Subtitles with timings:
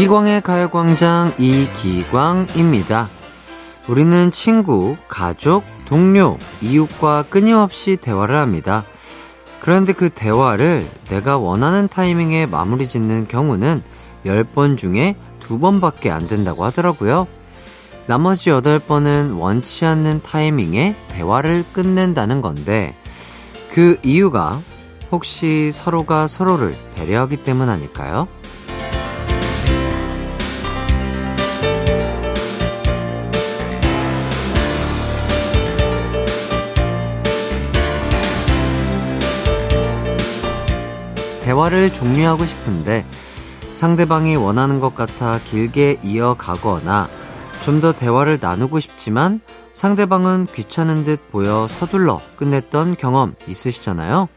[0.00, 3.10] 이기광의 가요광장 이기광입니다.
[3.86, 8.86] 우리는 친구, 가족, 동료, 이웃과 끊임없이 대화를 합니다.
[9.60, 13.82] 그런데 그 대화를 내가 원하는 타이밍에 마무리 짓는 경우는
[14.24, 17.26] 10번 중에 2번밖에 안 된다고 하더라고요.
[18.06, 22.96] 나머지 8번은 원치 않는 타이밍에 대화를 끝낸다는 건데,
[23.70, 24.62] 그 이유가
[25.12, 28.28] 혹시 서로가 서로를 배려하기 때문 아닐까요?
[41.50, 43.04] 대화를 종료하고 싶은데
[43.74, 47.08] 상대방이 원하는 것 같아 길게 이어가거나
[47.64, 49.40] 좀 더 대화를 나누고 싶지만
[49.74, 54.28] 상대방은 귀찮은 듯 보여 서둘러 끝냈던 경험 있으시잖아요?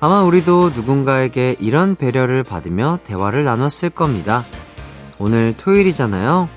[0.00, 4.44] 아마 우리도 누군가에게 이런 배려를 받으며 대화를 나눴을 겁니다.
[5.18, 6.48] 오늘 토요일이잖아요.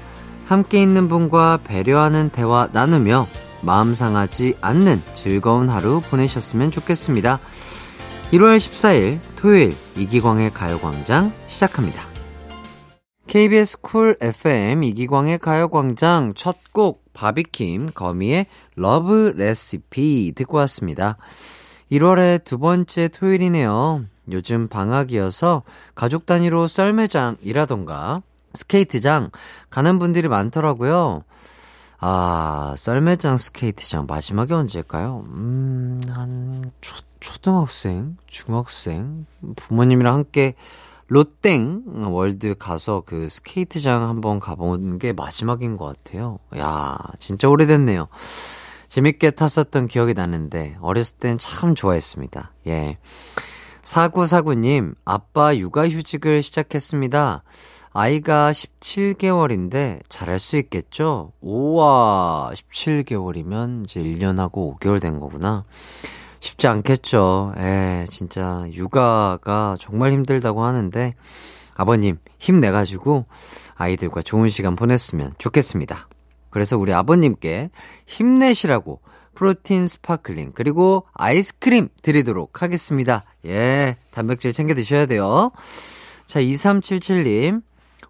[0.47, 3.27] 함께 있는 분과 배려하는 대화 나누며
[3.61, 7.39] 마음 상하지 않는 즐거운 하루 보내셨으면 좋겠습니다.
[8.31, 12.03] 1월 14일 토요일 이기광의 가요광장 시작합니다.
[13.27, 21.17] KBS 쿨 FM 이기광의 가요광장 첫 곡 바비킴 거미의 Love Recipe 듣고 왔습니다.
[21.91, 24.01] 1월의 두 번째 토요일이네요.
[24.31, 25.63] 요즘 방학이어서
[25.95, 28.21] 가족 단위로 썰매장 이라던가
[28.53, 29.31] 스케이트장
[29.71, 31.23] 가는 분들이 많더라고요.
[32.01, 35.25] 아, 썰매장 스케이트장 마지막에 언제일까요?
[35.27, 39.25] 음, 한 초, 초등학생, 중학생,
[39.57, 40.53] 부모님이랑 함께
[41.07, 46.39] 롯땡 월드 가서 그 스케이트장 한번 가본 게 마지막인 것 같아요.
[46.57, 48.07] 야, 진짜 오래됐네요.
[48.87, 52.53] 재밌게 탔었던 기억이 나는데, 어렸을 땐 참 좋아했습니다.
[52.67, 52.97] 예.
[53.81, 57.43] 사구사구님, 아빠 육아휴직을 시작했습니다.
[57.91, 61.31] 아이가 17개월인데 잘할 수 있겠죠?
[61.41, 65.65] 우와, 17개월이면 이제 1년하고 5개월 된 거구나.
[66.39, 67.53] 쉽지 않겠죠.
[67.57, 71.15] 에, 진짜 육아가 정말 힘들다고 하는데
[71.73, 73.25] 아버님 힘내가지고
[73.75, 76.07] 아이들과 좋은 시간 보냈으면 좋겠습니다.
[76.49, 77.69] 그래서 우리 아버님께
[78.05, 79.01] 힘내시라고
[79.33, 83.23] 프로틴 sparkling 그리고 아이스크림 드리도록 하겠습니다.
[83.45, 85.51] 예, 단백질 챙겨 드셔야 돼요.
[86.25, 87.63] 자, 2377님.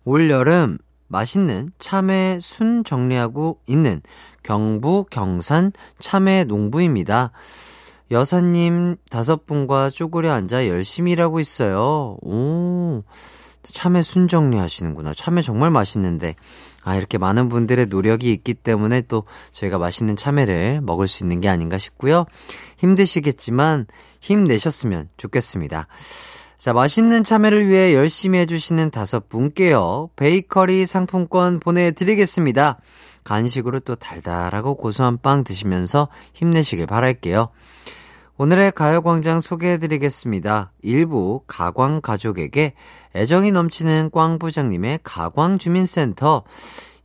[0.04, 0.78] 올여름
[1.08, 4.02] 맛있는 참외 순 정리하고 있는
[4.44, 7.32] 경부 경산 참외 농부입니다.
[8.12, 12.18] 여사님 다섯 분과 쪼그려 앉아 열심히 일하고 있어요.
[12.22, 13.04] 오,
[13.64, 15.14] 참외 순 정리하시는구나.
[15.14, 16.36] 참외 정말 맛있는데.
[16.84, 21.50] 아, 이렇게 많은 분들의 노력이 있기 때문에 또 저희가 맛있는 참외를 먹을 수 있는 게
[21.50, 22.26] 아닌가 싶고요.
[22.78, 23.86] 힘드시겠지만
[24.22, 25.88] 힘내셨으면 좋겠습니다.
[26.60, 30.10] 자, 맛있는 참외를 위해 열심히 해주시는 다섯 분께요.
[30.18, 32.82] 베이커리 상품권 보내드리겠습니다.
[33.24, 37.48] 간식으로 또 달달하고 고소한 빵 드시면서 힘내시길 바랄게요.
[38.38, 40.74] 오늘의 가요광장 소개해드리겠습니다.
[40.82, 42.74] 일부 가광 가족에게
[43.16, 46.44] 애정이 넘치는 꽝 부장님의 가광 주민센터.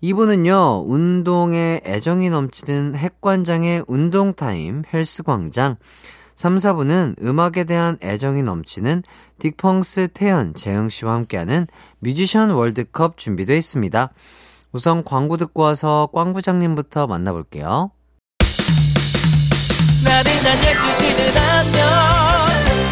[0.00, 5.76] 이분은요, 운동에 애정이 넘치는 핵관장의 운동타임 헬스광장.
[6.37, 9.03] 3, 4부는 음악에 대한 애정이 넘치는
[9.39, 11.67] 딕펑스 태연, 재흥씨와 함께하는
[12.00, 14.12] 뮤지션 월드컵 준비되어 있습니다.
[14.72, 17.91] 우선 광고 듣고 와서 꽝 부장님부터 만나볼게요.
[20.03, 21.84] 나른한 12시는 안녕.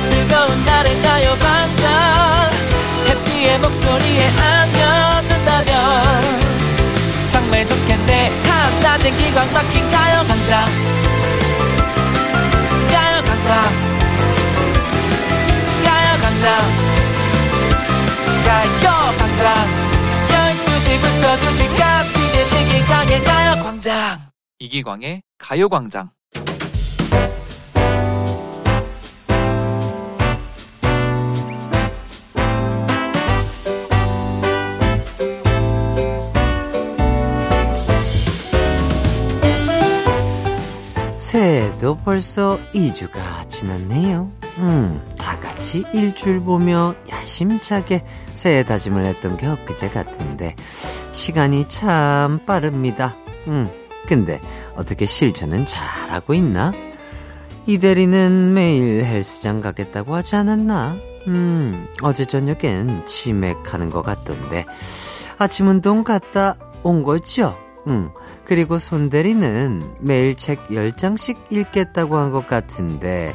[0.09, 2.51] 즐거운 날을 가요 반짝.
[3.09, 6.23] 해피의 목소리에 안겨준다면.
[7.31, 8.31] 정말 좋겠네.
[8.83, 11.22] 한낮엔 기광 막힌 가요 강장
[16.43, 16.59] 강장
[18.45, 19.55] 가요 강장.
[20.29, 22.17] 12시부터 2시까지
[22.67, 24.19] 이기광의 가요 광장.
[24.59, 26.11] 이기광의 가요광장.
[41.17, 44.42] 새해도 벌써 2주가 지났네요.
[44.59, 48.05] 음, 다 같이 일주일 보며 야심차게
[48.35, 50.55] 새해 다짐을 했던 게 엊그제 같은데,
[51.13, 53.17] 시간이 참 빠릅니다.
[53.47, 53.69] 음,
[54.07, 54.41] 근데
[54.77, 56.73] 어떻게 실천은 잘하고 있나?
[57.67, 60.97] 이 대리는 매일 헬스장 가겠다고 하지 않았나?
[61.29, 64.67] 음, 어제 저녁엔 치맥하는 것 같던데,
[65.39, 67.57] 아침 운동 갔다 온 거죠?
[67.89, 68.11] 응.
[68.45, 73.35] 그리고 손 대리는 매일 책 10장씩 읽겠다고 한 것 같은데,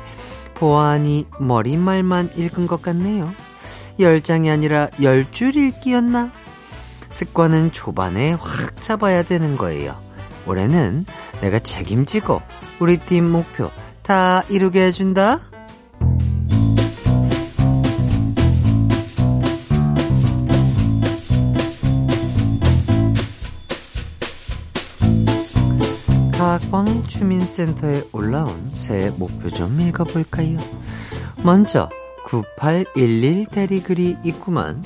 [0.59, 3.33] 보아하니 머리말만 읽은 것 같네요.
[3.99, 6.31] 10장이 아니라 10줄 읽기였나?
[7.09, 9.95] 습관은 초반에 확 잡아야 되는 거예요.
[10.45, 11.05] 올해는
[11.41, 12.41] 내가 책임지고
[12.79, 13.69] 우리 팀 목표
[14.03, 15.39] 다 이루게 해준다.
[26.71, 30.59] 가광주민센터에 올라온 새 목표 좀 읽어볼까요?
[31.43, 31.89] 먼저
[32.25, 34.83] 9811 대리글이 있구만.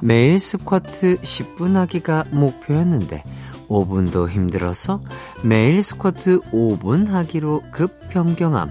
[0.00, 3.24] 매일 스쿼트 10분 하기가 목표였는데
[3.68, 5.02] 5분도 힘들어서
[5.42, 8.70] 매일 스쿼트 5분 하기로 급 변경함.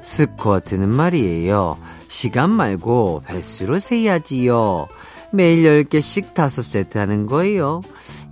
[0.00, 1.76] 스쿼트는 말이에요.
[2.08, 4.88] 시간 말고 횟수로 세야지요.
[5.32, 7.82] 매일 10개씩 5세트 하는 거예요.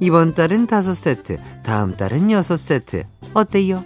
[0.00, 3.04] 이번 달은 5세트, 다음 달은 6세트.
[3.34, 3.84] 어때요?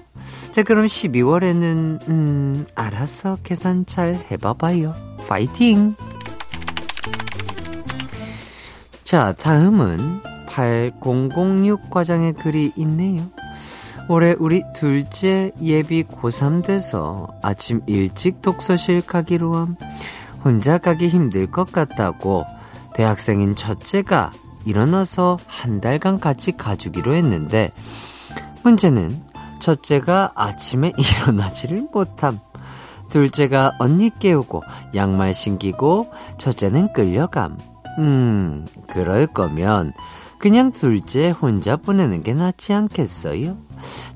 [0.50, 4.94] 자, 그럼 12월에는, 음, 알아서 계산 잘 해봐봐요.
[5.28, 5.94] 파이팅!
[9.04, 13.30] 자, 다음은 8006 과장의 글이 있네요.
[14.08, 19.76] 올해 우리 둘째 예비 고3 돼서 아침 일찍 독서실 가기로 함.
[20.44, 22.44] 혼자 가기 힘들 것 같다고
[22.94, 24.32] 대학생인 첫째가
[24.64, 27.72] 일어나서 한 달간 같이 가주기로 했는데
[28.62, 29.22] 문제는
[29.60, 32.40] 첫째가 아침에 일어나지를 못함.
[33.10, 34.62] 둘째가 언니 깨우고
[34.94, 37.58] 양말 신기고 첫째는 끌려감.
[37.98, 39.92] 음, 그럴 거면
[40.38, 43.58] 그냥 둘째 혼자 보내는 게 낫지 않겠어요?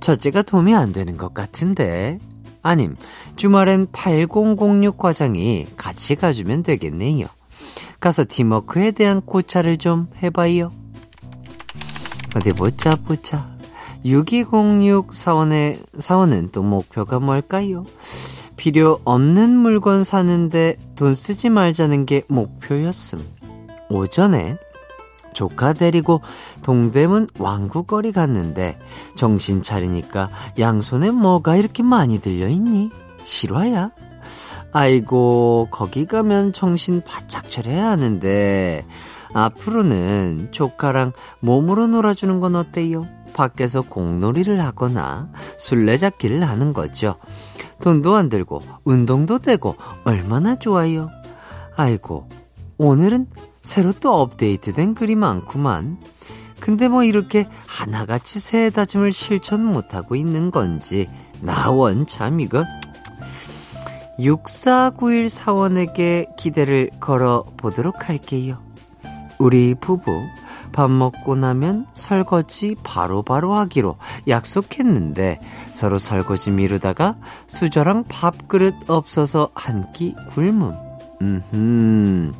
[0.00, 2.18] 첫째가 도움이 안 되는 것 같은데.
[2.62, 2.96] 아님,
[3.36, 7.26] 주말엔 8006 과장이 같이 가주면 되겠네요.
[8.00, 10.72] 가서 팀워크에 대한 고찰을 좀 해봐요.
[12.34, 13.46] 어디 보자, 보자.
[14.04, 17.84] 6206 사원의, 사원은 또 목표가 뭘까요?
[18.56, 23.20] 필요 없는 물건 사는데 돈 쓰지 말자는 게 목표였음.
[23.88, 24.56] 오전에
[25.34, 26.22] 조카 데리고
[26.62, 28.78] 동대문 왕구거리 갔는데
[29.14, 32.90] 정신 차리니까 양손에 뭐가 이렇게 많이 들려있니?
[33.22, 33.90] 실화야?
[34.72, 38.84] 아이고, 거기 가면 정신 바짝 차려야 하는데,
[39.34, 43.06] 앞으로는 조카랑 몸으로 놀아주는 건 어때요?
[43.34, 45.28] 밖에서 공놀이를 하거나
[45.58, 47.16] 술래잡기를 하는 거죠.
[47.82, 51.10] 돈도 안 들고 운동도 되고 얼마나 좋아요.
[51.76, 52.28] 아이고,
[52.78, 53.26] 오늘은
[53.62, 55.98] 새로 또 업데이트된 글이 많구만.
[56.60, 61.06] 근데 뭐 이렇게 하나같이 새해 다짐을 실천 못하고 있는 건지,
[61.42, 62.64] 나 원 참 이거
[64.18, 68.58] 6491 사원에게 기대를 걸어 보도록 할게요.
[69.38, 70.22] 우리 부부
[70.72, 73.96] 밥 먹고 나면 설거지 바로바로 바로 하기로
[74.28, 75.40] 약속했는데
[75.72, 77.16] 서로 설거지 미루다가
[77.46, 80.72] 수저랑 밥그릇 없어서 한 끼 굶음.
[81.22, 82.34] 음,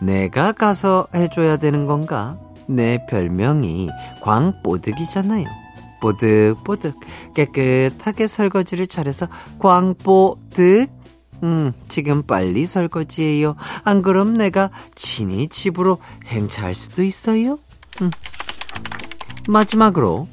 [0.00, 2.38] 내가 가서 해줘야 되는 건가?
[2.66, 3.88] 내 별명이
[4.22, 5.46] 광뽀득이잖아요.
[6.00, 6.98] 뽀득뽀득
[7.34, 9.28] 깨끗하게 설거지를 잘해서
[9.58, 10.90] 광뽀득
[11.42, 13.56] 음, 지금 빨리 설거지해요.
[13.84, 17.58] 안 그럼 내가 친히 집으로 행차할 수도 있어요.
[18.00, 18.10] 음.
[19.48, 20.28] 마지막으로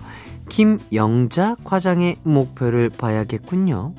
[0.50, 3.94] 김영자 과장의 목표를 봐야겠군요.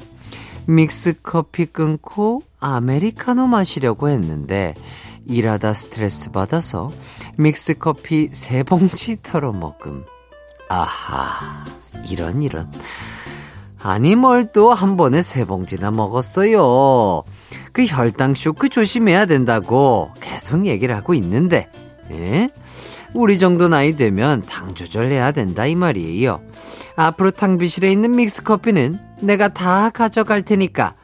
[0.67, 4.75] 믹스 커피 끊고 아메리카노 마시려고 했는데
[5.27, 6.91] 일하다 스트레스 받아서
[7.37, 10.05] 믹스 커피 세 봉지 털어 먹음.
[10.75, 11.65] 아하,
[12.09, 12.71] 이런, 이런.
[13.81, 17.23] 아니, 뭘 또 한 번에 세 봉지나 먹었어요.
[17.73, 21.69] 그 혈당 쇼크 조심해야 된다고 계속 얘기를 하고 있는데,
[22.11, 22.51] 예?
[23.13, 26.41] 우리 정도 나이 되면 당 조절해야 된다, 이 말이에요.
[26.97, 30.95] 앞으로 탕비실에 있는 믹스커피는 내가 다 가져갈 테니까,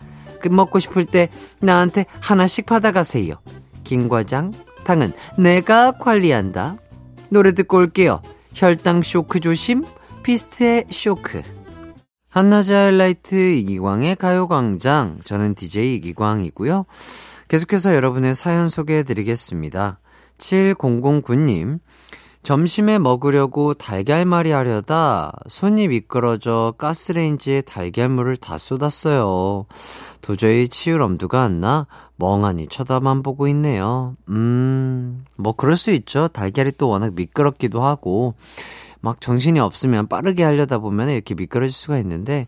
[0.40, 1.28] 그 먹고 싶을 때
[1.60, 3.34] 나한테 하나씩 받아가세요.
[3.84, 4.52] 김 과장,
[4.84, 6.76] 당은 내가 관리한다.
[7.28, 8.20] 노래 듣고 올게요.
[8.60, 9.86] 혈당 쇼크 조심,
[10.22, 11.40] 비스트의 쇼크.
[12.28, 15.20] 한낮의 하이라이트 이기광의 가요광장.
[15.24, 16.84] 저는 DJ 이기광이고요.
[17.48, 20.00] 계속해서 여러분의 사연 소개해 드리겠습니다.
[20.36, 21.78] 7009님.
[22.42, 29.66] 점심에 먹으려고 달걀말이 하려다 손이 미끄러져 가스레인지에 달걀물을 다 쏟았어요.
[30.22, 34.14] 도저히 치울 엄두가 안 나 멍하니 쳐다만 보고 있네요.
[34.28, 36.28] 음, 뭐 그럴 수 있죠.
[36.28, 38.34] 달걀이 또 워낙 미끄럽기도 하고
[39.00, 42.46] 막 정신이 없으면 빠르게 하려다 보면 이렇게 미끄러질 수가 있는데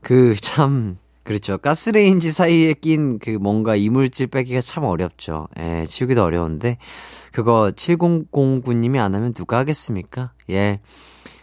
[0.00, 0.98] 그 참
[1.30, 1.58] 그렇죠.
[1.58, 5.46] 가스레인지 사이에 낀 그 뭔가 이물질 빼기가 참 어렵죠.
[5.60, 6.76] 예, 치우기도 어려운데
[7.30, 10.32] 그거 7009님이 안 하면 누가 하겠습니까?
[10.50, 10.80] 예.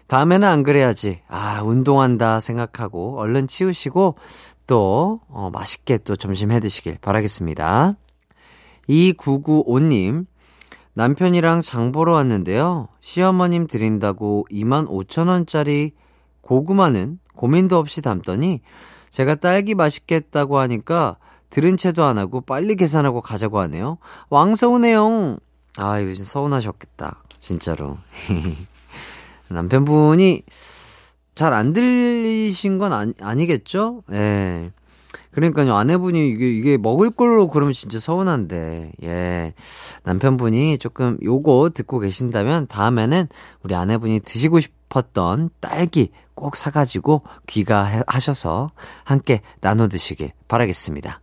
[0.07, 1.21] 다음에는 안 그래야지.
[1.29, 4.17] 아, 운동한다 생각하고 얼른 치우시고
[4.65, 7.95] 또, 어, 맛있게 또 점심 해 드시길 바라겠습니다.
[8.89, 10.25] 2995님,
[10.95, 12.89] 남편이랑 장 보러 왔는데요.
[12.99, 15.93] 시어머님 드린다고 2만 5천 원짜리
[16.41, 18.59] 고구마는 고민도 없이 담더니
[19.09, 21.17] 제가 딸기 맛있겠다고 하니까
[21.49, 23.97] 들은 채도 안 하고 빨리 계산하고 가자고 하네요.
[24.29, 25.37] 왕서운해요.
[25.77, 27.23] 아, 이거 좀 서운하셨겠다.
[27.39, 27.97] 진짜로.
[29.49, 30.43] 남편분이
[31.35, 34.03] 잘 안 들리신 건 아니, 아니겠죠?
[34.11, 34.71] 예.
[35.31, 39.53] 그러니까요, 아내분이 이게, 이게 먹을 걸로 그러면 진짜 서운한데, 예.
[40.03, 43.27] 남편분이 조금 요거 듣고 계신다면 다음에는
[43.63, 48.71] 우리 아내분이 드시고 싶었던 딸기 꼭 사가지고 귀가하셔서
[49.03, 51.19] 함께 나눠 드시길 바라겠습니다.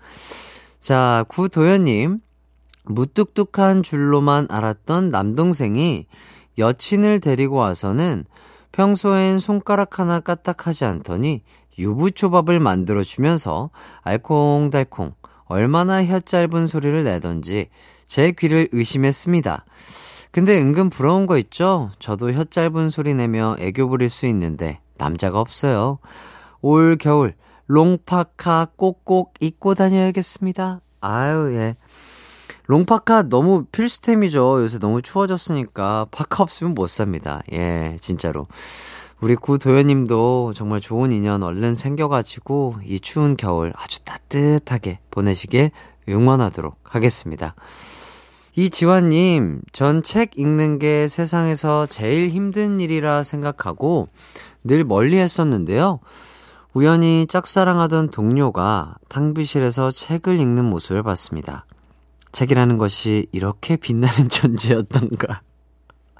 [0.80, 2.18] 자, 구도현님.
[2.86, 6.06] 무뚝뚝한 줄로만 알았던 남동생이
[6.58, 8.26] 여친을 데리고 와서는
[8.72, 11.44] 평소엔 손가락 하나 까딱하지 않더니
[11.78, 13.70] 유부초밥을 만들어주면서
[14.02, 15.14] 알콩달콩
[15.46, 17.70] 얼마나 혀 짧은 소리를 내던지
[18.06, 19.64] 제 귀를 의심했습니다.
[20.30, 21.90] 근데 은근 부러운 거 있죠?
[22.00, 25.98] 저도 혀 짧은 소리 내며 애교 부릴 수 있는데 남자가 없어요.
[26.60, 27.34] 올 겨울
[27.66, 30.80] 롱파카 꼭꼭 입고 다녀야겠습니다.
[31.00, 31.76] 아유, 예.
[32.66, 34.62] 롱파카 너무 필수템이죠.
[34.62, 37.42] 요새 너무 추워졌으니까 파카 없으면 못 삽니다.
[37.52, 38.46] 예, 진짜로.
[39.20, 45.70] 우리 구도현님도 정말 좋은 인연 얼른 생겨가지고 이 추운 겨울 아주 따뜻하게 보내시길
[46.08, 47.54] 응원하도록 하겠습니다.
[48.56, 54.08] 이지환님, 전 책 읽는 게 세상에서 제일 힘든 일이라 생각하고
[54.64, 56.00] 늘 멀리 했었는데요.
[56.72, 61.66] 우연히 짝사랑하던 동료가 탕비실에서 책을 읽는 모습을 봤습니다.
[62.32, 65.42] 책이라는 것이 이렇게 빛나는 존재였던가.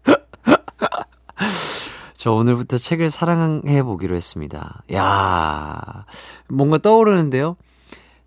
[2.17, 4.85] 저 오늘부터 책을 사랑해 보기로 했습니다.
[4.93, 6.05] 야
[6.49, 7.57] 뭔가 떠오르는데요?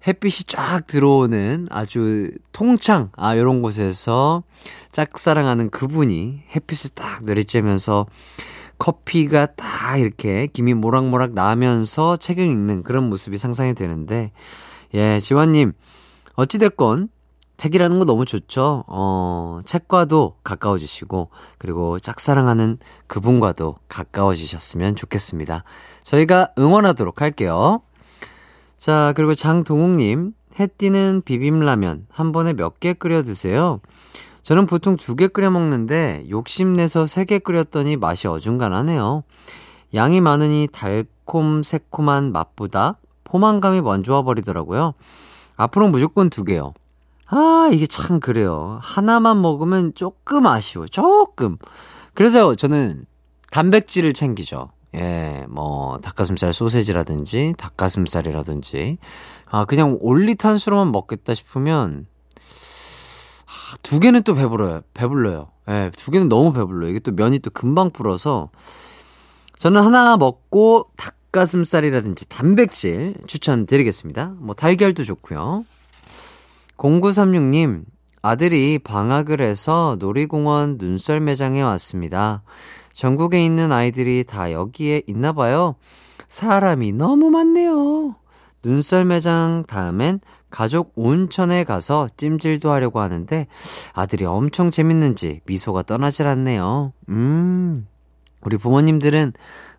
[0.05, 4.43] 햇빛이 쫙 들어오는 아주 통창, 아, 요런 곳에서
[4.91, 8.05] 짝사랑하는 그분이 햇빛을 딱 내리쬐면서
[8.77, 14.31] 커피가 딱 이렇게 김이 모락모락 나면서 책을 읽는 그런 모습이 상상이 되는데,
[14.93, 15.73] 예, 지환님,
[16.35, 17.09] 어찌됐건
[17.57, 18.83] 책이라는 거 너무 좋죠.
[18.87, 25.63] 어, 책과도 가까워지시고, 그리고 짝사랑하는 그분과도 가까워지셨으면 좋겠습니다.
[26.03, 27.81] 저희가 응원하도록 할게요.
[28.77, 33.79] 자, 그리고 장동욱님, 해 띠는 비빔라면 한 번에 몇 개 끓여 드세요?
[34.47, 39.23] 저는 보통 두 개 끓여 먹는데 욕심내서 세 개 끓였더니 맛이 어중간하네요.
[39.93, 44.93] 양이 많으니 달콤 새콤한 맛보다 포만감이 먼저 와버리더라고요.
[45.57, 46.73] 앞으로 무조건 두 개요.
[47.25, 48.79] 아, 이게 참 그래요.
[48.81, 50.85] 하나만 먹으면 조금 아쉬워.
[50.85, 51.57] 조금.
[52.13, 53.03] 그래서 저는
[53.51, 54.69] 단백질을 챙기죠.
[54.95, 58.97] 예, 뭐, 닭가슴살 소세지라든지, 닭가슴살이라든지.
[59.51, 62.16] 아, 그냥 올리탄수로만 먹겠다 싶으면, 아,
[63.81, 64.81] 두 개는 또 배불러요.
[64.93, 65.49] 배불러요.
[65.69, 66.89] 예, 두 개는 너무 배불러요.
[66.89, 68.49] 이게 또 면이 또 금방 불어서,
[69.57, 74.35] 저는 하나 먹고 닭가슴살이라든지 단백질 추천드리겠습니다.
[74.37, 75.65] 뭐, 달걀도 좋고요.
[76.77, 77.83] 0936님,
[78.21, 82.43] 아들이 방학을 해서 놀이공원 눈썰 매장에 왔습니다.
[82.93, 85.75] 전국에 있는 아이들이 다 여기에 있나 봐요.
[86.29, 88.15] 사람이 너무 많네요.
[88.63, 93.47] 눈썰 매장 다음엔 가족 온천에 가서 찜질도 하려고 하는데
[93.93, 96.93] 아들이 엄청 재밌는지 미소가 떠나질 않네요.
[97.09, 97.87] 음.
[98.41, 99.33] 우리 부모님들은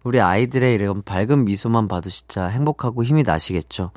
[0.05, 3.93] 우리 아이들의 이런 밝은 미소만 봐도 진짜 행복하고 힘이 나시겠죠.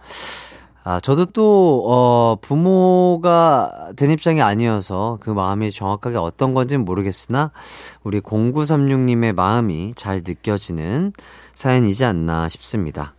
[0.83, 7.51] 아, 저도 또, 어, 부모가 된 입장이 아니어서 그 마음이 정확하게 어떤 건지는 모르겠으나,
[8.03, 11.13] 우리 0936님의 마음이 잘 느껴지는
[11.53, 13.13] 사연이지 않나 싶습니다.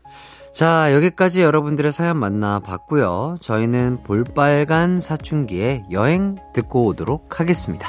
[0.53, 3.39] 자, 여기까지 여러분들의 사연 만나 봤고요.
[3.41, 7.89] 저희는 볼빨간 사춘기의 여행 듣고 오도록 하겠습니다.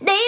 [0.00, 0.21] 내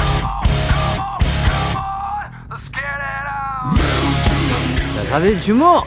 [0.00, 3.76] come on, come on, let's get it on.
[4.96, 5.86] 자, 다들 주목!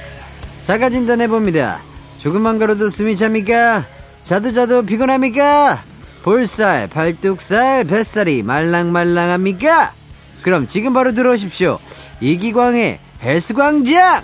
[0.61, 1.81] 자가 진단해봅니다.
[2.19, 3.85] 조금만 걸어도 숨이 찹니까?
[4.21, 5.92] 자도 자도 피곤합니까?
[6.23, 9.93] 볼살, 팔뚝살, 뱃살이 말랑말랑합니까?
[10.41, 11.79] 그럼 지금 바로 들어오십시오.
[12.21, 14.23] 이기광의 헬스광장!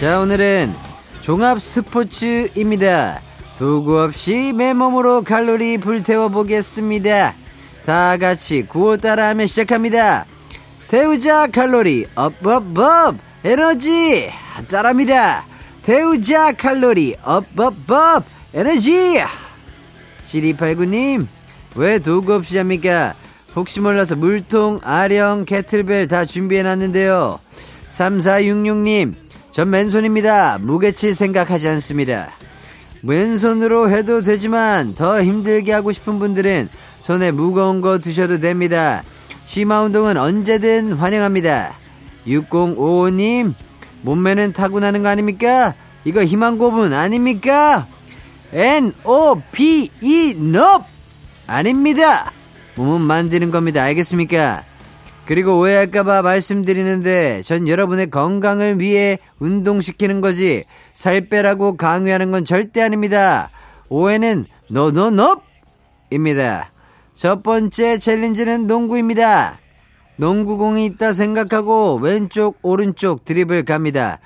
[0.00, 0.74] 자, 오늘은
[1.20, 3.20] 종합 스포츠입니다.
[3.58, 7.34] 도구 없이 맨몸으로 칼로리 불태워 보겠습니다.
[7.86, 10.26] 다 같이 구호 따라하면 시작합니다.
[10.92, 14.28] 태우자 칼로리 up up up 에너지
[14.70, 15.46] 따라합니다.
[15.82, 18.22] 태우자 칼로리 up up up
[18.52, 19.18] 에너지
[20.26, 21.26] 7289님
[21.76, 23.14] 왜 도구 없이 합니까?
[23.56, 27.40] 혹시 몰라서 물통, 아령, 캐틀벨 다 준비해놨는데요.
[27.88, 29.14] 3466님
[29.50, 30.58] 전 맨손입니다.
[30.58, 32.28] 무게칠 생각하지 않습니다.
[33.02, 36.68] 왼손으로 해도 되지만 더 힘들게 하고 싶은 분들은
[37.00, 39.02] 손에 무거운 거 드셔도 됩니다.
[39.44, 41.74] 심화 운동은 언제든 환영합니다.
[42.26, 43.54] 6055님,
[44.02, 45.74] 몸매는 타고나는 거 아닙니까?
[46.04, 47.86] 이거 희망고문 아닙니까?
[48.52, 50.84] N-O-P-E, NOP!
[51.46, 52.32] 아닙니다!
[52.74, 53.82] 몸은 만드는 겁니다.
[53.82, 54.64] 알겠습니까?
[55.26, 63.50] 그리고 오해할까봐 말씀드리는데 전 여러분의 건강을 위해 운동시키는 거지 살 빼라고 강요하는 건 절대 아닙니다.
[63.88, 65.40] 오해는 no no no
[66.10, 66.71] 입니다.
[67.14, 69.58] 첫 번째 챌린지는 농구입니다.
[70.16, 74.18] 농구공이 있다 생각하고 왼쪽 오른쪽 드리블 갑니다.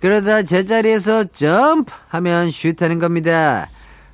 [0.00, 3.68] 그러다 제자리에서 점프 하면 슛하는 겁니다.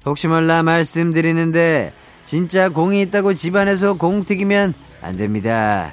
[0.07, 1.93] 혹시 몰라 말씀드리는데
[2.25, 5.93] 진짜 공이 있다고 집안에서 공 튀기면 안 됩니다.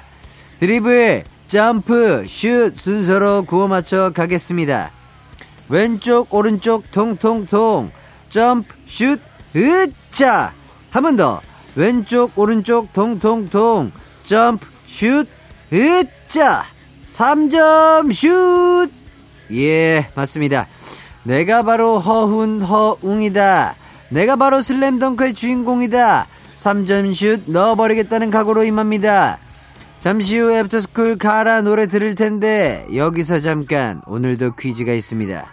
[0.60, 4.90] 드리블, 점프, 슛 순서로 구워 맞춰 가겠습니다.
[5.68, 7.90] 왼쪽, 오른쪽, 통통통.
[8.28, 9.20] 점프, 슛,
[9.56, 10.52] 으짜.
[10.90, 11.40] 한번 더.
[11.74, 13.92] 왼쪽, 오른쪽, 통통통.
[14.22, 15.26] 점프, 슛,
[15.72, 16.64] 으짜.
[17.04, 18.90] 3점 슛.
[19.52, 20.66] 예, 맞습니다.
[21.22, 23.74] 내가 바로 허훈 허웅이다.
[24.10, 26.26] 내가 바로 슬램덩크의 주인공이다.
[26.56, 29.38] 3점 슛 넣어버리겠다는 각오로 임합니다.
[29.98, 35.52] 잠시 후 애프터스쿨 카라 노래 들을 텐데 여기서 잠깐 오늘도 퀴즈가 있습니다.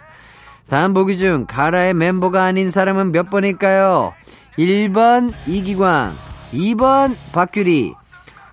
[0.68, 4.14] 다음 보기 중 카라의 멤버가 아닌 사람은 몇 번일까요?
[4.58, 6.16] 1번 이기광,
[6.52, 7.94] 2번 박규리.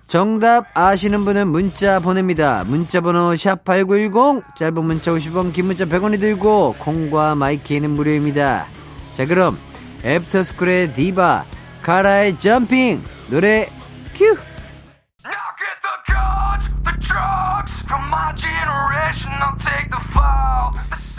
[0.06, 2.62] 정답 아시는 분은 문자 보냅니다.
[2.64, 8.66] 문자 번호 샵8910 짧은 문자 50원 긴 문자 100원이 들고 콩과 마이케이는 무료입니다.
[9.14, 9.58] 자 그럼
[10.04, 11.44] 애프터스쿨의 Diva
[11.82, 13.68] 카라의 Jumping 노래
[14.14, 14.36] 큐!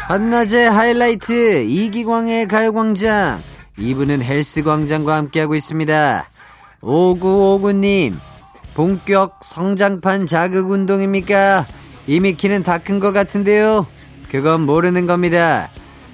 [0.08, 3.42] 한낮의 하이라이트 이기광의 가요광장
[3.78, 6.26] 이분은 헬스광장과 함께하고 있습니다
[6.82, 8.16] 5959님
[8.74, 11.66] 본격 성장판 자극 운동입니까?
[12.08, 13.88] 이미 키는 다 큰 것 같은데요
[14.30, 15.70] 그건 모르는 겁니다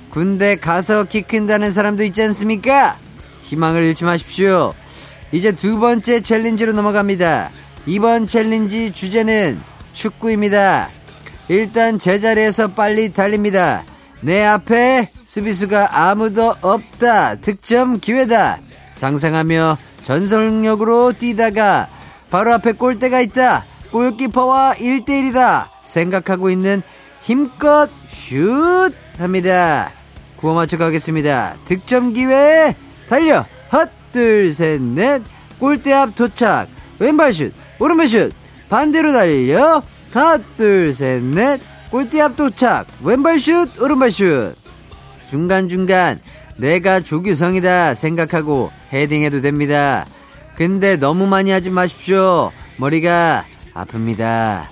[0.09, 2.97] 군대 가서 키 큰다는 사람도 있지 않습니까?
[3.43, 4.73] 희망을 잃지 마십시오
[5.31, 7.49] 이제 두 번째 challenge로 넘어갑니다
[7.85, 9.59] 이번 challenge 주제는
[9.93, 10.89] 축구입니다
[11.47, 13.83] 일단 제자리에서 빨리 달립니다.
[14.21, 17.35] 내 앞에 수비수가 아무도 없다.
[17.35, 18.59] 득점 기회다.
[18.93, 21.89] 상상하며 전속력으로 뛰다가
[22.29, 23.65] 바로 앞에 골대가 있다.
[23.91, 25.69] 골키퍼와 1대1이다.
[25.83, 26.81] 생각하고 있는
[27.23, 29.91] 힘껏 슛 합니다.
[30.37, 31.55] 구호 맞춰 가겠습니다.
[31.65, 32.75] 득점 기회
[33.09, 35.21] 달려 헛 둘 셋 넷
[35.59, 36.67] 골대 앞 도착
[36.99, 38.33] 왼발 슛 오른발 슛
[38.69, 39.81] 반대로 달려
[40.13, 41.59] 하나 둘 셋 넷
[41.91, 42.87] 골대 앞 도착.
[43.03, 44.55] 왼발 슛 오른발 슛.
[45.29, 46.21] 중간중간
[46.55, 50.05] 내가 조규성이다 생각하고 헤딩해도 됩니다.
[50.55, 52.51] 근데 너무 많이 하지 마십시오.
[52.77, 54.67] 머리가 아픕니다.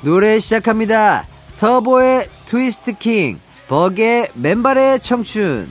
[0.00, 1.26] 노래 시작합니다.
[1.58, 5.70] 터보의 트위스트 킹 버의 맨발의 청춘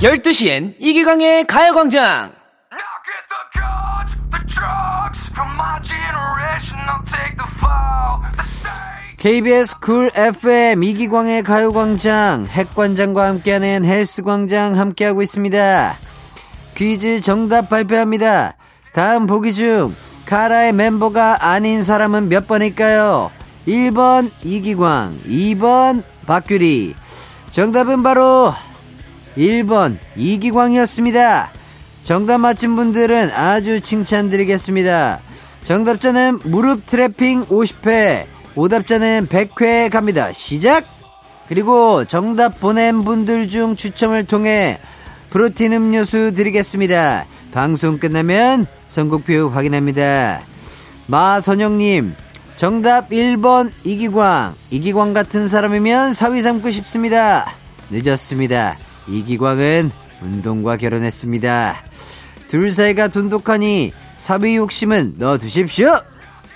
[0.00, 2.32] 열두 시엔 이기광의 가요광장
[9.16, 15.96] KBS 쿨 FM 이기광의 가요광장 핵관장과 함께하는 헬스광장 함께하고 있습니다.
[16.76, 18.54] 퀴즈 정답 발표합니다.
[18.94, 23.32] 다음 보기 중 카라의 멤버가 아닌 사람은 몇 번일까요?
[23.66, 26.94] 1번 이기광, 2번 박규리.
[27.50, 28.54] 정답은 바로
[29.38, 31.50] 1번 이기광이었습니다.
[32.02, 35.20] 정답 맞힌 분들은 아주 칭찬드리겠습니다.
[35.64, 40.32] 정답자는 무릎 트래핑 50회, 오답자는 100회 갑니다.
[40.32, 40.84] 시작!
[41.48, 44.78] 그리고 정답 보낸 분들 중 추첨을 통해
[45.30, 47.26] 프로틴 음료수 드리겠습니다.
[47.52, 50.40] 방송 끝나면 선곡표 확인합니다.
[51.06, 52.14] 마선영님,
[52.56, 54.54] 정답 1번 이기광.
[54.70, 57.54] 이기광 같은 사람이면 사위 삼고 싶습니다.
[57.90, 58.76] 늦었습니다.
[59.08, 59.90] 이기광은
[60.22, 61.76] 운동과 결혼했습니다.
[62.48, 66.00] 둘 사이가 돈독하니 사위 욕심은 넣어두십시오.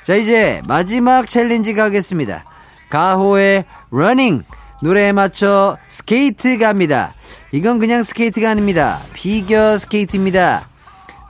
[0.03, 2.45] 자, 이제 마지막 challenge 가겠습니다.
[2.91, 4.42] 가호의 Running.
[4.83, 7.15] 노래에 맞춰 스케이트 갑니다.
[7.53, 9.01] 이건 그냥 스케이트가 아닙니다.
[9.12, 10.69] 피겨 스케이트입니다.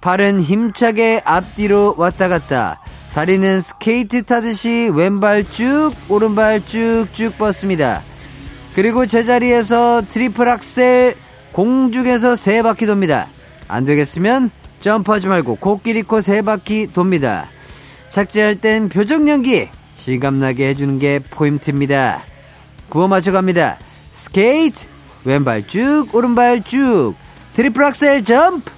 [0.00, 2.80] 팔은 힘차게 앞뒤로 왔다 갔다.
[3.12, 8.02] 다리는 스케이트 타듯이 왼발 쭉, 오른발 쭉쭉 뻗습니다.
[8.74, 11.14] 그리고 제자리에서 트리플 악셀
[11.52, 13.28] 공중에서 세 바퀴 돕니다.
[13.68, 17.48] 안 되겠으면 점프하지 말고 코끼리 코 세 바퀴 돕니다.
[18.08, 22.24] 착지할 땐 표정 연기 실감나게 해주는 게 포인트입니다.
[22.88, 23.78] 구호 맞춰갑니다.
[24.10, 24.86] 스케이트
[25.24, 27.14] 왼발 쭉 오른발 쭉
[27.54, 28.70] 트리플 악셀 점프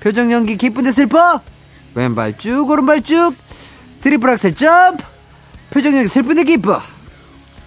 [0.00, 1.40] 표정 연기 기쁜데 슬퍼
[1.94, 3.34] 왼발 쭉 오른발 쭉
[4.00, 5.04] 트리플 악셀 점프
[5.70, 6.80] 표정 연기 슬픈데 기뻐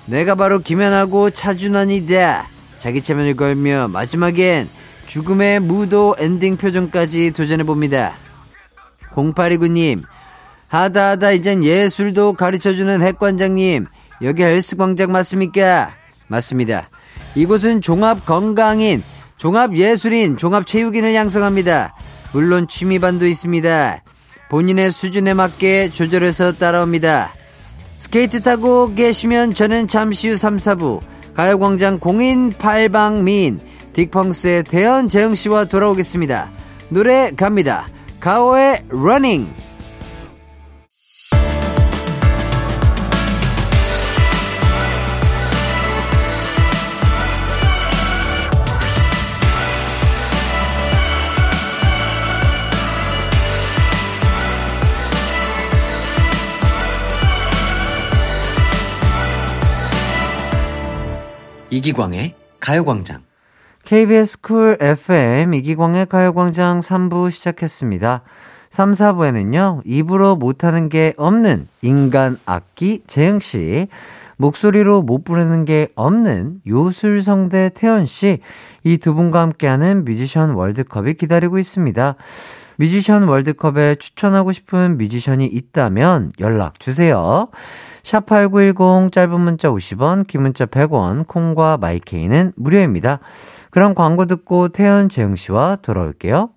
[0.10, 4.68] 내가 바로 김연아고 차준환이다 자기 최면을 걸며 마지막엔
[5.06, 8.14] 죽음의 무도 엔딩 표정까지 도전해봅니다.
[9.14, 10.04] 0829님
[10.68, 13.86] 하다하다 이젠 예술도 가르쳐주는 핵관장님
[14.22, 15.92] 여기 헬스광장 맞습니까?
[16.28, 16.90] 맞습니다.
[17.36, 19.04] 이곳은 종합건강인
[19.38, 21.96] 종합예술인 종합체육인을 양성합니다.
[22.34, 24.04] 물론 취미반도 있습니다.
[24.50, 27.34] 본인의 수준에 맞게 조절해서 따라옵니다
[28.00, 31.02] 스케이트 타고 계시면 저는 잠시 후 3, 4부
[31.34, 33.60] 가요광장 공인 팔방미인
[33.92, 36.50] 딕펑스의 태현 재흥씨와 돌아오겠습니다.
[36.88, 37.90] 노래 갑니다.
[38.22, 39.54] 가호의 Running
[61.72, 63.22] 이기광의 가요광장.
[63.86, 68.24] KBS Cool FM 이기광의 가요광장 3부 시작했습니다.
[68.70, 73.88] 3, 4부에는요, 입으로 못하는 게 없는 인간 악기 재흥씨,
[74.38, 78.40] 목소리로 못 부르는 게 없는 요술성대 태현씨,
[78.84, 82.16] 이 두 분과 함께하는 뮤지션 월드컵이 기다리고 있습니다.
[82.78, 87.50] 뮤지션 월드컵에 추천하고 싶은 뮤지션이 있다면 연락 주세요.
[88.04, 93.20] 샵8910 짧은 문자 50원, 긴 문자 100원, 콩과 마이케이는 무료입니다.
[93.72, 96.50] 그럼 광고 듣고 태연 재영 씨와 돌아올게요.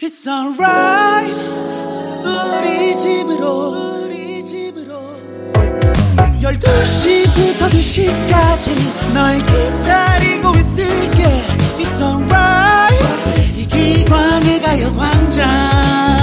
[0.00, 1.34] It's alright.
[2.24, 4.94] 우리 집으로 우리 집으로.
[6.40, 11.24] 12시부터 2시까지 널 기다리고 있을게.
[11.78, 13.58] It's alright.
[13.58, 16.13] 이기광의 가요광장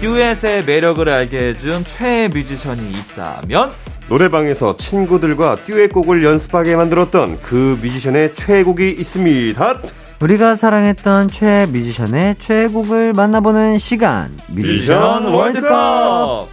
[0.00, 3.70] 듀엣의 매력을 알게 해준 최애 뮤지션이 있다면
[4.10, 9.80] 노래방에서 친구들과 듀엣곡을 연습하게 만들었던 그 뮤지션의 최애곡이 있습니다.
[10.20, 14.36] 우리가 사랑했던 최애 뮤지션의 최애곡을 만나보는 시간.
[14.48, 16.48] 뮤지션 월드컵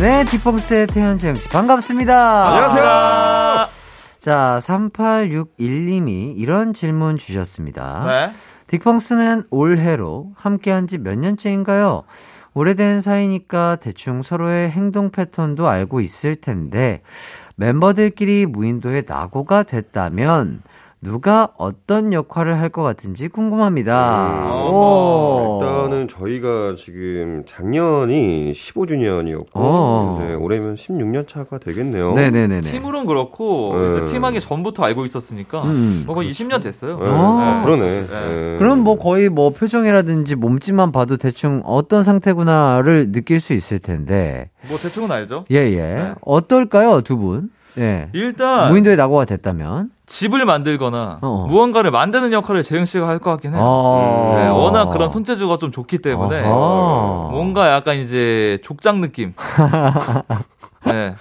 [0.00, 2.48] 네, 딕펑스의 태현 재흥 씨 반갑습니다.
[2.48, 3.66] 안녕하세요.
[4.20, 8.04] 자, 3861님이 이런 질문 주셨습니다.
[8.06, 8.32] 네.
[8.78, 12.02] 딕펑스는 올해로 함께한 지 몇 년째인가요?
[12.54, 17.02] 오래된 사이니까 대충 서로의 행동 패턴도 알고 있을 텐데
[17.56, 20.62] 멤버들끼리 무인도에 낙오가 됐다면
[21.08, 24.50] 누가 어떤 역할을 할 것 같은지 궁금합니다.
[24.52, 24.72] 음.
[24.72, 25.60] 오.
[25.60, 30.18] 일단은 저희가 지금 작년이 15주년이었고 어.
[30.24, 32.14] 이제 올해면 16년 차가 되겠네요.
[32.14, 32.62] 네네네네.
[32.62, 34.06] 팀으로는 그렇고 네.
[34.06, 36.98] 팀하기 전부터 알고 있었으니까 음, 뭐 거의 20년 됐어요.
[36.98, 37.60] 네, 어.
[37.64, 37.82] 그러네.
[37.82, 38.06] 네.
[38.08, 38.56] 네.
[38.58, 44.48] 그럼 뭐 거의 뭐 표정이라든지 몸짓만 봐도 대충 어떤 상태구나를 느낄 수 있을 텐데.
[44.68, 45.44] 뭐 대충은 알죠.
[45.50, 45.76] 예, 예.
[45.76, 46.14] 네.
[46.22, 47.50] 어떨까요, 두 분?
[47.78, 48.08] 예.
[48.14, 49.90] 일단 무인도에 낙오가 됐다면?
[50.06, 51.46] 집을 만들거나 어.
[51.48, 53.62] 무언가를 만드는 역할을 재영 씨가 할 것 같긴 해요.
[53.64, 54.34] 어.
[54.36, 57.28] 네, 워낙 그런 손재주가 좀 좋기 때문에 어허.
[57.32, 59.32] 뭔가 약간 이제 족장 느낌.
[60.86, 61.14] 네.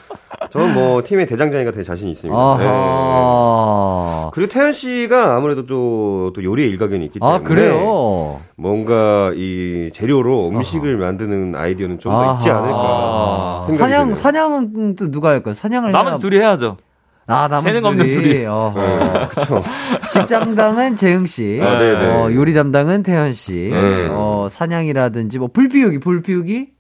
[0.50, 2.58] 저는 뭐 팀의 대장장이가 될 자신 있습니다.
[2.58, 2.66] 네.
[2.68, 4.30] 아하.
[4.34, 8.42] 그리고 태연 씨가 아무래도 또, 또 요리에 일가견이 있기 때문에 아, 그래요?
[8.58, 12.60] 뭔가 이 재료로 음식을 만드는 아이디어는 좀 더 있지 아하.
[12.60, 14.14] 않을까 생각이 사냥, 드네요.
[14.22, 15.54] 사냥은 또 누가 할까요?
[15.54, 15.92] 사냥을.
[15.94, 16.78] 나머지 해야- 둘이 해야죠.
[17.28, 18.46] 아, 나머지 재능 없는 둘이.
[18.46, 18.82] 어허.
[18.82, 19.64] 네, 그쵸.
[20.12, 21.60] 집장당은 재흥 씨.
[21.62, 22.06] 아, 네네.
[22.12, 23.70] 어, 요리 담당은 태현 씨.
[23.72, 24.08] 네.
[24.10, 26.74] 어, 사냥이라든지 뭐 불피우기, 불피우기?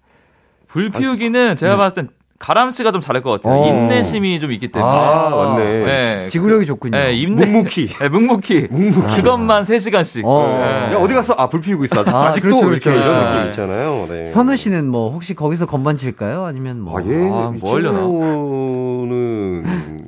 [0.68, 2.10] 불 피우기는 제가 봤을 땐
[2.44, 3.58] 가람 씨가 좀 잘할 것 같아요.
[3.58, 3.68] 어.
[3.70, 4.92] 인내심이 좀 있기 때문에.
[4.92, 5.64] 아, 맞네.
[5.86, 6.28] 네.
[6.28, 6.98] 지구력이 좋군요.
[6.98, 7.46] 네, 인내.
[7.46, 7.88] 묵묵히.
[8.00, 8.68] 네, 묵묵히.
[9.16, 10.24] 그것만 3시간씩.
[10.26, 10.92] 어.
[10.92, 11.34] 야, 어디 갔어?
[11.38, 12.02] 아, 불 피우고 있어.
[12.02, 13.10] 아직, 아, 아직도 그렇죠, 이렇게 그렇죠.
[13.10, 13.32] 이런 네.
[13.32, 14.08] 느낌 있잖아요.
[14.10, 14.32] 네.
[14.34, 16.44] 현우 씨는 뭐 혹시 거기서 건반 칠까요?
[16.44, 17.14] 아니면 뭐 아, 예.
[17.16, 17.80] 아, 이 뭐?
[17.80, 19.64] 친구는,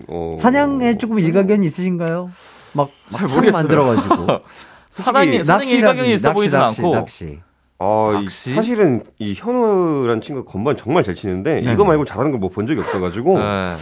[0.09, 0.37] 어.
[0.41, 2.29] 사냥에 조금 일가견이 있으신가요?
[2.73, 3.63] 막, 잘 막창 모르겠어요.
[3.63, 4.39] 만들어가지고
[4.91, 6.95] 사랑이, 사랑이 일가견이 있어 보이진 낚시, 않고.
[6.95, 7.39] 낚시.
[7.79, 8.29] 아, 이?
[8.29, 11.73] 사실은 이 현우란 친구가 건반 정말 잘 치는데 네.
[11.73, 13.75] 이거 말고 잘하는 걸 뭐 본 적이 없어가지고 네.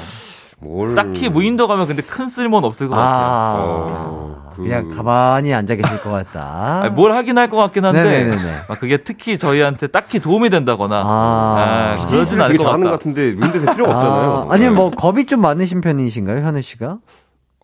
[0.59, 3.25] 뭘 딱히 무인도 가면 근데 큰 쓸모는 없을 것 같아요.
[3.25, 6.81] 아, 어, 그- 그냥 가만히 앉아 계실 것 같다.
[6.83, 8.53] 아니, 뭘 하긴 할 것 같긴 한데 네네네네.
[8.69, 11.05] 아, 그게 특히 저희한테 딱히 도움이 된다거나 아.
[11.05, 12.91] 아, 그러진 비즈니스를 않을 되게 것 잘하는 같다.
[12.91, 14.47] 것 같은데 무인도에서 필요 없잖아요.
[14.49, 16.97] 아, 아니면 뭐 겁이 좀 많으신 편이신가요, 현우 씨가?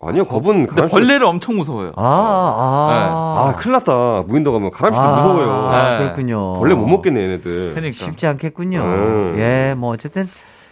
[0.02, 0.92] 아니요, 겁은 근데 가람씨.
[0.92, 1.92] 벌레를 엄청 무서워요.
[1.96, 3.48] 아, 아.
[3.48, 4.22] 아, 큰일 났다.
[4.26, 5.50] 무인도 가면 가람씨도 아, 무서워요.
[5.50, 5.98] 아, 네.
[5.98, 6.58] 그렇군요.
[6.58, 7.74] 벌레 못 먹겠네, 얘네들.
[7.74, 7.92] 그러니까.
[8.04, 8.80] 쉽지 않겠군요.
[8.80, 9.34] 음.
[9.38, 10.26] 예, 뭐 어쨌든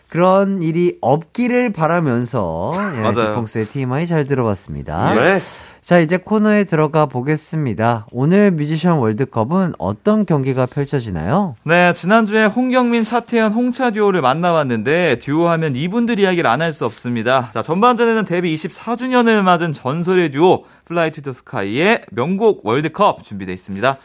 [0.08, 3.12] 그런 일이 없기를 바라면서 예, 맞아요.
[3.34, 5.14] 딕펑스의 TMI 잘 들어봤습니다.
[5.14, 5.40] 네.
[5.88, 8.08] 자, 이제 코너에 들어가 보겠습니다.
[8.12, 11.54] 오늘 뮤지션 월드컵은 어떤 경기가 펼쳐지나요?
[11.64, 17.50] 네, 지난주에 홍경민, 차태현, 홍차 듀오를 만나봤는데 듀오 하면 이분들 이야기를 안 할 수 없습니다.
[17.54, 23.96] 자, 전반전에는 데뷔 24주년을 맞은 전설의 듀오 Fly to the Sky의 명곡 월드컵 준비되어 있습니다.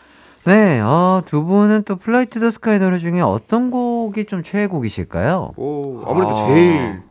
[0.45, 5.51] 네, 어, 두 분은 또 Fly to the Sky 노래 중에 어떤 곡이 좀 최애곡이실까요?
[5.57, 6.47] 오, 아무래도 아.
[6.47, 7.01] 제일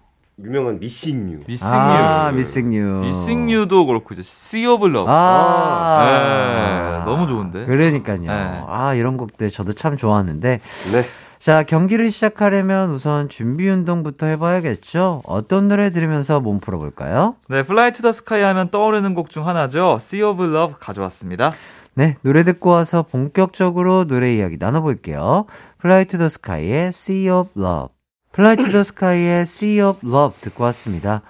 [0.44, 1.38] 유명한 Missing You.
[1.46, 1.72] Missing You.
[1.72, 3.00] 아, Missing You.
[3.00, 5.06] Missing You도 그렇고 이제 Sea of Love.
[5.08, 7.64] 아, 네, 너무 좋은데.
[7.66, 8.20] 그러니까요.
[8.20, 8.62] 네.
[8.66, 10.60] 아, 이런 곡들 저도 참 좋아하는데.
[10.92, 11.02] 네.
[11.38, 15.22] 자, 경기를 시작하려면 우선 준비 운동부터 해봐야겠죠?
[15.26, 17.34] 어떤 노래 들으면서 몸 풀어볼까요?
[17.48, 19.98] 네, Fly to the Sky 하면 떠오르는 곡 중 하나죠.
[20.00, 21.52] Sea of Love 가져왔습니다.
[21.94, 25.46] 네, 노래 듣고 와서 본격적으로 노래 이야기 나눠볼게요.
[25.80, 27.88] Fly to the Sky의 Sea of Love.
[28.34, 31.20] Fly to the Sky의 Sea of Love 듣고 왔습니다.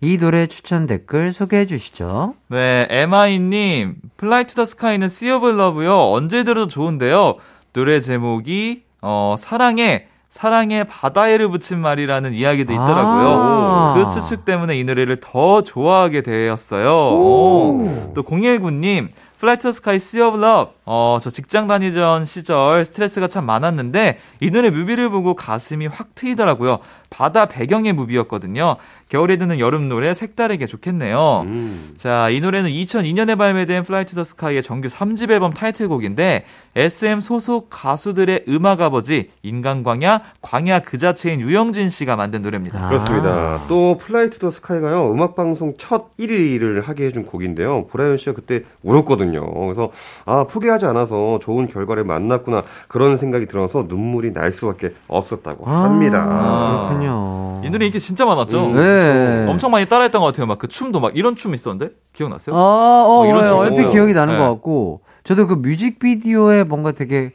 [0.00, 2.34] 이 노래 추천 댓글 소개해 주시죠.
[2.48, 6.12] 네, 에마이님, Fly to the Sky는 Sea of Love요.
[6.12, 7.36] 언제 들어도 좋은데요.
[7.72, 13.28] 노래 제목이, 어, 사랑에, 사랑에 바다에를 붙인 말이라는 이야기도 있더라고요.
[13.28, 13.94] 아.
[13.96, 16.90] 그 추측 때문에 이 노래를 더 좋아하게 되었어요.
[16.90, 18.12] 오.
[18.14, 19.08] 또 019님,
[19.42, 20.70] Fly to Sky Sea of Love.
[20.84, 26.78] 어, 저 직장 다니던 시절 스트레스가 참 많았는데 이 노래 뮤비를 보고 가슴이 확 트이더라고요.
[27.10, 28.76] 바다 배경의 뮤비였거든요.
[29.12, 31.42] 겨울에 듣는 여름 노래 색다르게 좋겠네요.
[31.44, 31.90] 음.
[31.98, 37.66] 자, 이 노래는 2002년에 발매된 Fly to the Sky의 정규 3집 앨범 타이틀곡인데 SM 소속
[37.68, 42.86] 가수들의 음악 아버지 인간광야, 광야 그 자체인 유영진 씨가 만든 노래입니다.
[42.86, 42.88] 아.
[42.88, 43.60] 그렇습니다.
[43.68, 45.12] 또 Fly to the Sky가요.
[45.12, 47.86] 음악 방송 첫 1위를 하게 해준 곡인데요.
[47.88, 49.52] 브라이언 씨가 그때 울었거든요.
[49.52, 49.90] 그래서
[50.24, 56.26] 아 포기하지 않아서 좋은 결과를 만났구나 그런 생각이 들어서 눈물이 날 수밖에 없었다고 합니다.
[56.28, 57.60] 아, 그렇군요.
[57.62, 58.66] 이 노래 인기 진짜 많았죠?
[58.68, 58.72] 음.
[58.72, 59.01] 네.
[59.48, 60.46] 엄청 많이 따라했던 것 같아요.
[60.46, 61.94] 막 그 춤도 막 이런 춤 있었는데?
[62.12, 62.54] 기억나세요?
[62.54, 63.92] 아, 어, 뭐 이런 어, 춤 얼핏 있었어요.
[63.92, 64.40] 기억이 나는 네.
[64.40, 67.32] 것 같고, 저도 그 뮤직비디오에 뭔가 되게,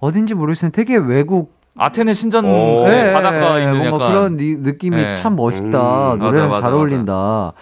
[0.00, 2.84] 어딘지 모르겠는데 되게 외국, 아테네 신전 어.
[2.86, 5.16] 네, 바닷가 있는 뭔가 약간 그런 니- 느낌이 네.
[5.16, 6.14] 참 멋있다.
[6.14, 7.52] 음, 노래랑 맞아, 잘 맞아, 어울린다.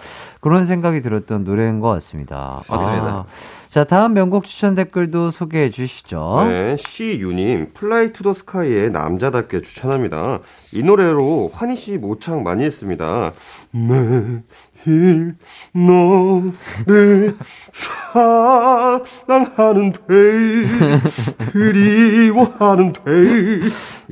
[0.41, 2.55] 그런 생각이 들었던 노래인 것 같습니다.
[2.69, 3.07] 맞습니다.
[3.07, 3.25] 아.
[3.69, 6.43] 자, 다음 명곡 추천 댓글도 소개해 주시죠.
[6.49, 10.39] 네, 시유님, Fly to the Sky의 남자답게 추천합니다.
[10.73, 13.31] 이 노래로 환희 씨 모창 많이 했습니다.
[13.71, 14.41] 매
[14.87, 15.35] 일
[15.73, 17.35] 너를
[17.71, 20.01] 사랑하는 돼,
[21.51, 23.61] 그리워하는 돼.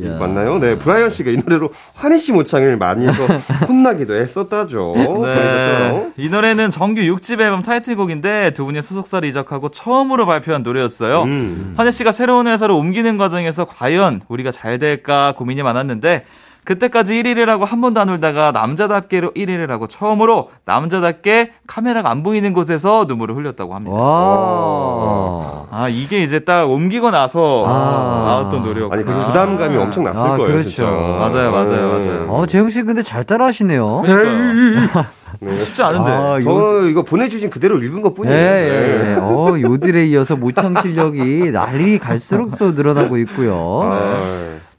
[0.05, 0.17] 야.
[0.17, 0.59] 맞나요?
[0.59, 3.25] 네, 브라이언 씨가 이 노래로 환희 씨 모창을 많이 해서
[3.67, 4.93] 혼나기도 했었다죠.
[5.25, 6.11] 네.
[6.17, 11.23] 이 노래는 정규 6집 앨범 타이틀곡인데 두 분이 소속사를 이적하고 처음으로 발표한 노래였어요.
[11.23, 11.73] 음.
[11.75, 16.23] 환희 씨가 새로운 회사로 옮기는 과정에서 과연 우리가 잘 될까 고민이 많았는데
[16.63, 22.53] 그때까지 1위를 하고 한 번도 안 울다가 남자답게로 1위를 하고 처음으로 남자답게 카메라가 안 보이는
[22.53, 23.95] 곳에서 눈물을 흘렸다고 합니다.
[23.97, 25.65] 와.
[25.71, 28.23] 아 이게 이제 딱 옮기고 나서 아.
[28.25, 28.93] 나왔던 노래였구나.
[28.93, 30.51] 아니, 그 부담감이 엄청났을 아, 거예요.
[30.51, 30.69] 그렇죠.
[30.69, 30.91] 진짜.
[30.91, 32.25] 맞아요, 맞아요, 맞아요.
[32.29, 34.03] 어, 재흥 씨 근데 잘 따라 하시네요.
[34.05, 35.55] 네.
[35.55, 36.11] 쉽지 않은데.
[36.11, 38.37] 아, 요, 저 이거 보내주신 그대로 읽은 것 예, 뿐이에요.
[38.37, 39.15] 예, 예.
[39.19, 43.81] 어, 요들에 이어서 모창 실력이 난리 갈수록 또 늘어나고 있고요.
[43.83, 44.11] 아,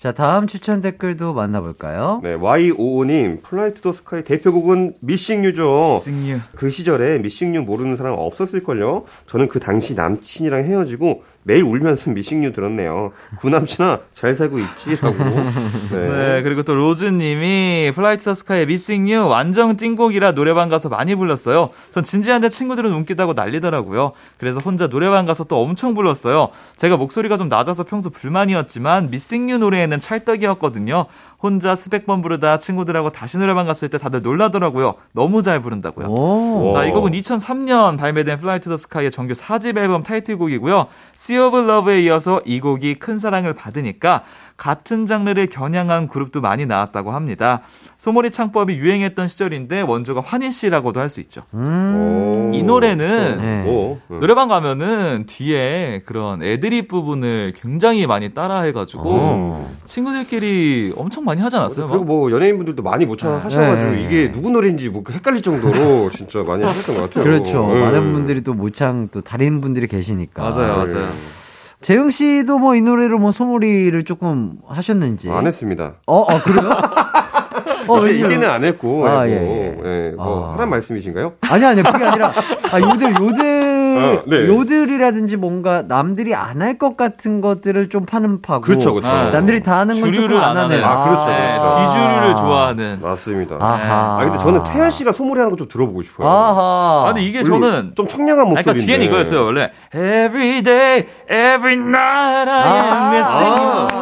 [0.01, 2.21] 자, 다음 추천 댓글도 만나볼까요?
[2.23, 6.01] 네, Y55님, Fly to the Sky 대표곡은 Missing You죠.
[6.03, 6.39] 승유.
[6.55, 9.05] 그 시절에 Missing You 모르는 사람 없었을걸요?
[9.27, 13.13] 저는 그 당시 남친이랑 헤어지고 매일 울면서 Missing You 들었네요.
[13.39, 15.17] 구남친아, 잘 살고 있지라고.
[15.93, 21.15] 네, 그리고 또 로즈님이 Fly to the Sky의 Missing You 완전 띵곡이라 노래방 가서 많이
[21.15, 21.71] 불렀어요.
[21.93, 24.13] 전 진지한데 친구들은 웃기다고 난리더라고요.
[24.39, 26.51] 그래서 혼자 노래방 가서 또 엄청 불렀어요.
[26.77, 31.07] 제가 목소리가 좀 낮아서 평소 불만이었지만 Missing You 노래에는 찰떡이었거든요.
[31.43, 34.95] 혼자 수백 번 부르다 친구들하고 다시 노래방 갔을 때 다들 놀라더라고요.
[35.13, 36.07] 너무 잘 부른다고요.
[36.07, 36.73] 오.
[36.75, 40.87] 자, 이 곡은 2003년 발매된 Fly to the Sky의 정규 4집 앨범 타이틀곡이고요.
[41.15, 44.23] Sea of Love에 이어서 이 곡이 큰 사랑을 받으니까
[44.61, 47.63] 같은 장르를 겨냥한 그룹도 많이 나왔다고 합니다.
[47.97, 51.41] 소몰이 창법이 유행했던 시절인데 원조가 환희 씨라고도 할 수 있죠.
[51.55, 52.53] 음.
[52.55, 53.65] 이 노래는 네.
[53.67, 54.21] 오, 음.
[54.21, 59.71] 노래방 가면은 뒤에 그런 애드립 부분을 굉장히 많이 따라해가지고 어.
[59.87, 61.89] 친구들끼리 엄청 많이 하지 않았어요?
[61.89, 64.03] 그리고 뭐 연예인분들도 많이 모창 하셔가지고 네.
[64.05, 67.25] 이게 누구 노래인지 뭐 헷갈릴 정도로 진짜 많이 하셨던 것 같아요.
[67.25, 67.67] 그렇죠.
[67.73, 67.81] 네.
[67.81, 70.43] 많은 분들이 또 모창 또 다른 분들이 계시니까.
[70.43, 70.93] 맞아요, 네.
[70.93, 71.40] 맞아요.
[71.83, 75.31] 재영 씨도 뭐 이 노래로 뭐 소몰이를 조금 하셨는지.
[75.31, 75.95] 안 했습니다.
[76.07, 76.71] 어, 어 그래요?
[77.89, 79.91] 어, 이때, 이때는 안 했고, 아, 예, 예, 뭐, 예.
[79.91, 80.53] 예, 뭐 아.
[80.55, 81.33] 하란 말씀이신가요?
[81.49, 82.33] 아니 아니 그게 아니라
[82.71, 84.47] 아 요들 요들 어, 네.
[84.47, 89.09] 요들이라든지 뭔가 남들이 안 할 것 같은 것들을 좀 파는 파고 그렇죠, 그렇죠.
[89.09, 90.85] 아, 남들이 다 하는 건 주류를 조금 안 안 하는.
[90.85, 91.93] 아, 그렇죠, 네, 그렇죠.
[91.93, 92.99] 비주류를 좋아하는.
[93.03, 93.57] 맞습니다.
[93.61, 94.19] 아하.
[94.21, 96.27] 아, 근데 저는 태연 씨가 소몰이 하는 거 좀 들어보고 싶어요.
[96.29, 97.05] 아하.
[97.05, 98.63] 아, 근데 이게 저는 좀 청량한 목소리인데.
[98.63, 103.89] 그러니까 뒤에는 이거였어요 원래 Every day, every night I am 아, missing 아.
[103.93, 104.00] you,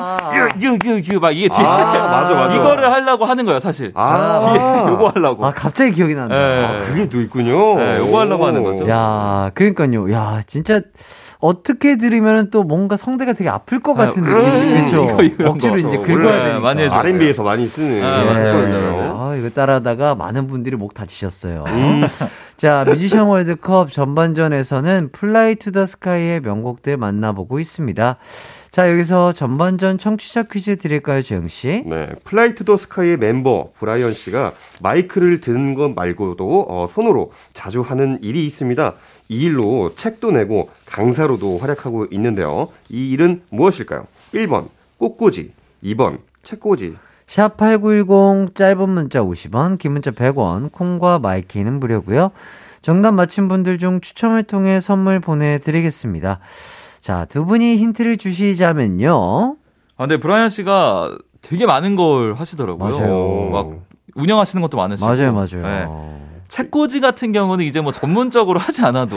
[0.63, 1.77] you, you, you 막 이게 뒤에 아,
[2.11, 2.55] 맞아, 맞아.
[2.55, 4.61] 이거를 하려고 하는 거예요 사실 아, 뒤에
[4.93, 6.35] 요거 하려고 아 갑자기 기억이 난다.
[6.35, 6.87] 예.
[6.87, 7.77] 그게 또 있군요.
[7.77, 8.85] 네, 요거 하려고 하는 거죠.
[8.85, 8.89] 오.
[8.89, 10.13] 야, 그러니까요.
[10.13, 10.81] 야, 진짜
[11.41, 14.45] 어떻게 들으면 또 뭔가 성대가 되게 아플 것 같은 아, 느낌.
[14.45, 15.49] 음, 그렇죠.
[15.51, 15.79] 억지로 거.
[15.79, 16.61] 이제 어, 긁어야 되니까.
[16.61, 16.99] 많이 해줘요.
[16.99, 18.05] R&B에서 많이 쓰는.
[18.05, 18.25] 아, 예.
[18.25, 19.17] 맞아요, 거든요.
[19.21, 21.63] 아, 이거 따라하다가 많은 분들이 목 다치셨어요.
[21.69, 22.03] 음.
[22.59, 28.17] 자, 뮤지션 월드컵 전반전에서는 Fly to the Sky의 명곡들 만나보고 있습니다.
[28.71, 31.83] 자, 여기서 전반전 청취자 퀴즈 드릴까요, 재흥 씨?
[31.87, 34.53] 네, Fly to the Sky의 멤버 브라이언 씨가
[34.83, 38.95] 마이크를 드는 것 말고도 어, 손으로 자주 하는 일이 있습니다.
[39.31, 42.69] 이 일로 책도 내고 강사로도 활약하고 있는데요.
[42.91, 44.07] 이 일은 무엇일까요?
[44.35, 45.51] 1번 꽃꽂이,
[45.85, 46.95] 2번 책꽂이.
[47.27, 52.31] 샵8910 짧은 문자 50원, 긴 문자 100원, 콩과 my K는 무료고요.
[52.81, 56.41] 정답 맞힌 분들 중 추첨을 통해 선물 보내드리겠습니다.
[57.09, 59.57] 자, 두 분이 힌트를 주시자면요.
[59.97, 63.49] 아, 근데 브라이언 씨가 되게 많은 걸 하시더라고요 맞아요.
[63.51, 63.71] 막
[64.15, 65.63] 운영하시는 것도 많으시고 맞아요, 맞아요.
[65.63, 65.87] 네.
[66.49, 69.17] 책꽂이 같은 경우는 이제 뭐 전문적으로 하지 않아도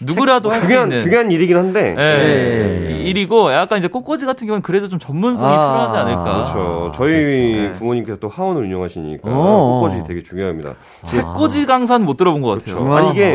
[0.00, 1.90] 누구라도 할수 중요한, 있는 중요한 일이긴 한데.
[1.90, 3.02] 예, 네.
[3.08, 6.24] 일이고 약간 이제 꽃꽂이 같은 경우는 그래도 좀 전문성이 아, 필요하지 않을까.
[6.24, 6.92] 그렇죠.
[6.94, 7.72] 저희 네.
[7.72, 9.80] 부모님께서 또 하원을 운영하시니까 어.
[9.80, 10.74] 꽃꽂이 되게 중요합니다.
[11.04, 12.84] 책꽂이 강사는 못 들어본 것 같아요.
[12.84, 12.96] 그렇죠.
[12.96, 13.34] 아니 이게.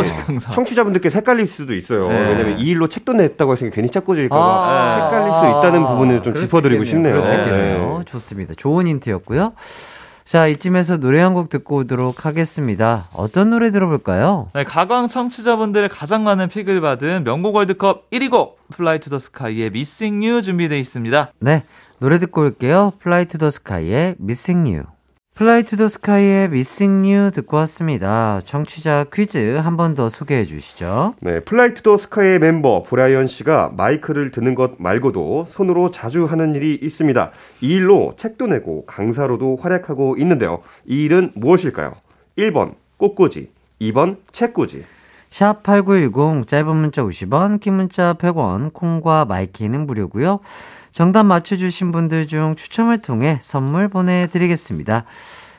[0.52, 2.08] 청취자분들께 헷갈릴 수도 있어요.
[2.08, 2.20] 네.
[2.30, 5.06] 왜냐면 이 일로 책도 냈다고 해서 괜히 책꽂이일까 봐 아.
[5.10, 7.22] 헷갈릴 수 있다는 부분을 좀 짚어드리고 있겠네요.
[7.22, 7.98] 싶네요.
[8.00, 8.06] 네.
[8.06, 8.54] 좋습니다.
[8.56, 9.54] 좋은 힌트였고요.
[10.26, 13.06] 자, 이쯤에서 노래 한 곡 듣고 오도록 하겠습니다.
[13.14, 14.50] 어떤 노래 들어볼까요?
[14.54, 19.72] 네, 가광 청취자분들의 가장 많은 pick을 받은 명곡 월드컵 1위 곡 Fly to the Sky의
[19.72, 21.34] Missing You 준비되어 있습니다.
[21.40, 21.64] 네,
[22.00, 22.94] 노래 듣고 올게요.
[23.02, 24.16] Fly to the Sky의
[25.36, 28.40] Fly to the Sky의 Missing You 듣고 왔습니다.
[28.46, 31.16] 청취자 퀴즈 한 번 더 소개해 주시죠.
[31.22, 36.54] 네, Fly to the Sky의 멤버 브라이언 씨가 마이크를 드는 것 말고도 손으로 자주 하는
[36.54, 37.32] 일이 있습니다.
[37.62, 40.62] 이 일로 책도 내고 강사로도 활약하고 있는데요.
[40.86, 41.96] 이 일은 무엇일까요?
[42.38, 43.50] 1번 꽃꽂이,
[43.82, 44.84] 2번 책꽂이.
[45.32, 50.42] 샵 8910 짧은 문자 50원, 긴 문자 100원, 콩과 my K는 무료고요.
[50.94, 55.06] 정답 맞춰주신 분들 중 추첨을 통해 선물 보내드리겠습니다.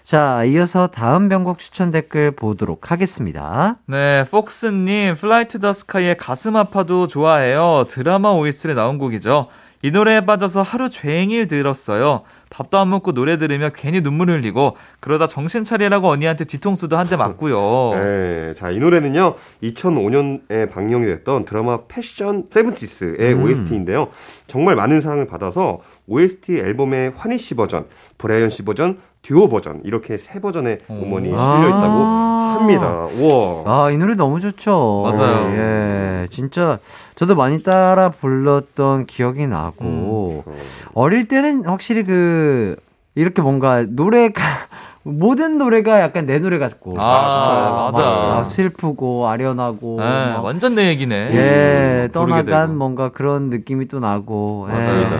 [0.04, 3.76] 자, 이어서 다음 명곡 추천 댓글 보도록 하겠습니다.
[3.86, 7.84] 네, 폭스님, Fly to the Sky의 가슴 아파도 좋아해요.
[7.88, 9.48] 드라마 OST에 나온 곡이죠.
[9.82, 12.22] 이 노래에 빠져서 하루 종일 들었어요.
[12.54, 17.16] 밥도 안 먹고 노래 들으며 괜히 눈물 흘리고 그러다 정신 차리라고 언니한테 뒤통수도 한 대
[17.16, 17.98] 맞고요.
[17.98, 24.08] 네, 자, 이 노래는요, 2005년에 방영이 됐던 드라마 패션 seventies의 OST인데요.
[24.46, 27.86] 정말 많은 사랑을 받아서 OST 앨범의 환희 씨 버전,
[28.18, 32.56] 브라이언 씨 버전, 듀오 버전, 이렇게 세 버전의 음원이 실려 있다고 아.
[32.60, 33.06] 합니다.
[33.18, 33.86] 우와.
[33.86, 35.02] 아, 이 노래 너무 좋죠.
[35.10, 35.48] 맞아요.
[35.56, 36.78] 예, 진짜
[37.14, 40.44] 저도 많이 따라 불렀던 기억이 나고,
[40.92, 42.76] 어릴 때는 확실히 그,
[43.14, 44.42] 이렇게 뭔가 노래가,
[45.04, 46.94] 모든 노래가 약간 내 노래 같고.
[46.98, 48.04] 아, 막, 맞아.
[48.28, 50.00] 막 슬프고, 아련하고.
[50.00, 51.14] 네, 막 완전 내 얘기네.
[51.32, 52.76] 예, 부르게 떠나간.
[52.76, 54.66] 뭔가 그런 느낌이 또 나고.
[54.68, 54.72] 예.
[54.74, 55.16] 맞습니다.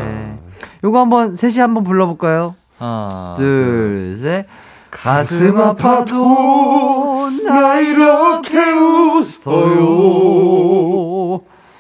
[0.85, 2.55] 요거 한번 셋이 한번 불러볼까요?
[2.85, 4.47] 하나, 둘, 셋.
[4.91, 9.81] 가슴 아파도 나 이렇게 웃어요.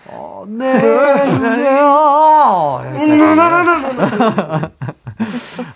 [0.06, 2.82] 어, 네, 네, 어.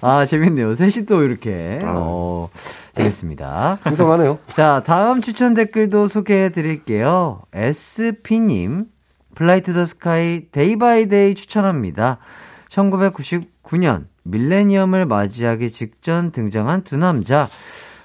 [0.00, 0.74] 아, 재밌네요.
[0.74, 1.78] 셋이 또 이렇게.
[1.84, 2.48] 어,
[2.94, 3.78] 재밌습니다.
[3.84, 4.38] 풍성하네요.
[4.48, 7.42] 자, 다음 추천 댓글도 소개해 드릴게요.
[7.52, 8.86] SP님,
[9.34, 12.18] Fly to the Sky Day by Day 추천합니다.
[12.68, 17.48] 1999년 밀레니엄을 맞이하기 직전 등장한 두 남자.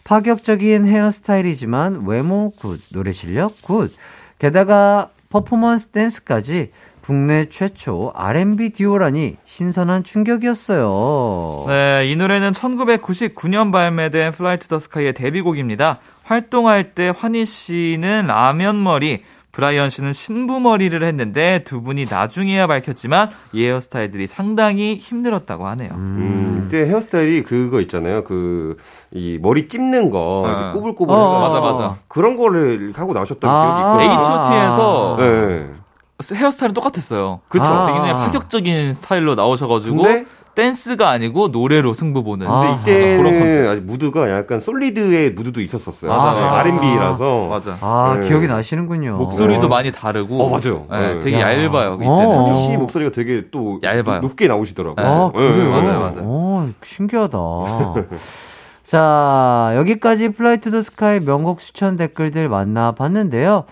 [0.03, 3.93] 파격적인 헤어스타일이지만 외모 good, 노래 실력 good.
[4.39, 6.71] 게다가 퍼포먼스 댄스까지
[7.01, 11.65] 국내 최초 R&B 듀오라니 신선한 충격이었어요.
[11.67, 15.99] 네, 이 노래는 1999년 발매된 to the Sky의 데뷔곡입니다.
[16.23, 19.23] 활동할 때 환희 씨는 라면 머리,
[19.53, 25.91] 브라이언 씨는 신부 머리를 했는데 두 분이 나중에야 밝혔지만 이 헤어스타일들이 상당히 힘들었다고 하네요.
[25.93, 28.23] 음, 이때 헤어스타일이 그거 있잖아요.
[28.23, 28.77] 그,
[29.11, 30.71] 이 머리 찝는 거, 어.
[30.73, 31.97] 꼬불꼬불 어, 해가지고 맞아, 맞아.
[32.07, 33.97] 그런 거를 하고 나오셨던 아.
[33.97, 34.23] 기억이 있거든요.
[34.25, 36.35] H.O.T에서 네.
[36.35, 37.41] 헤어스타일은 똑같았어요.
[37.47, 37.65] 그쵸.
[37.65, 37.85] 아.
[37.93, 38.17] 굉장히 아.
[38.25, 40.25] 파격적인 스타일로 나오셔가지고 근데
[40.55, 42.47] 댄스가 아니고 노래로 승부 보는.
[42.47, 42.79] 아.
[42.81, 43.67] 이때는 그런 컨셉.
[43.67, 46.11] 아직 무드가 약간 솔리드의 무드도 있었었어요.
[46.11, 46.59] 맞아, 맞아.
[46.59, 47.47] R&B라서.
[47.47, 47.77] 맞아.
[47.81, 48.27] 아, 네.
[48.27, 49.17] 기억이 나시는군요.
[49.17, 49.69] 목소리도 어.
[49.69, 50.41] 많이 다르고.
[50.43, 50.85] 어, 맞아요.
[50.91, 51.19] 네, 네.
[51.21, 51.51] 되게 야.
[51.51, 51.97] 얇아요.
[51.97, 52.07] 이때는.
[52.07, 52.47] 어.
[52.47, 54.21] 환희 씨 목소리가 되게 또 얇아요.
[54.21, 55.05] 높게 나오시더라고요.
[55.05, 55.39] 아, 네.
[55.39, 55.69] 그래요?
[55.71, 56.21] 맞아요, 맞아요.
[56.23, 57.37] 어, 신기하다.
[58.83, 63.63] 자, 여기까지 Fly to the Sky 명곡 추천 댓글들 만나봤는데요.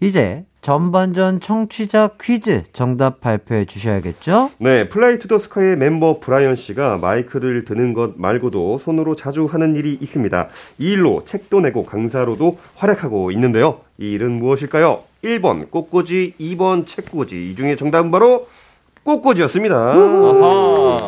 [0.00, 4.50] 이제 전반전 청취자 퀴즈 정답 발표해 주셔야겠죠?
[4.58, 9.74] 네, Fly to the Sky의 멤버 브라이언 씨가 마이크를 드는 것 말고도 손으로 자주 하는
[9.76, 10.48] 일이 있습니다.
[10.78, 13.80] 이 일로 책도 내고 강사로도 활약하고 있는데요.
[13.98, 15.02] 이 일은 무엇일까요?
[15.24, 17.50] 1번 꽃꽂이, 2번 책꽂이.
[17.50, 18.48] 이 중에 정답은 바로
[19.04, 19.76] 꽃꽂이였습니다.
[19.76, 20.98] 아하.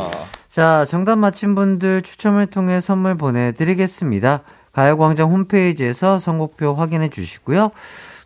[0.48, 4.42] 자, 정답 맞힌 분들 추첨을 통해 선물 보내드리겠습니다.
[4.72, 7.70] 가요광장 홈페이지에서 선곡표 확인해 주시고요.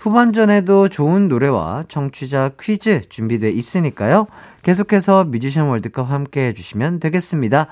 [0.07, 4.28] 후반전에도 좋은 노래와 청취자 퀴즈 준비돼 있으니까요.
[4.62, 7.66] 계속해서 뮤지션 월드컵 함께 해주시면 되겠습니다.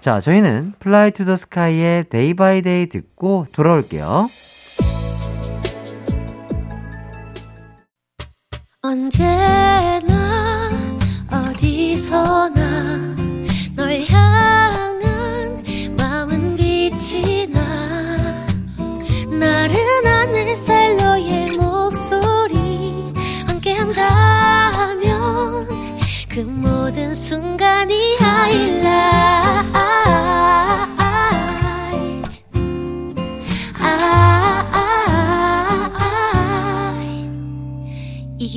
[0.00, 4.28] 자, 저희는 Fly to the Sky의 Day by Day 듣고 돌아올게요.
[8.82, 10.70] 언제나
[11.30, 13.16] 어디서나
[13.74, 15.62] 널 향한
[15.96, 17.29] 마음은 빛이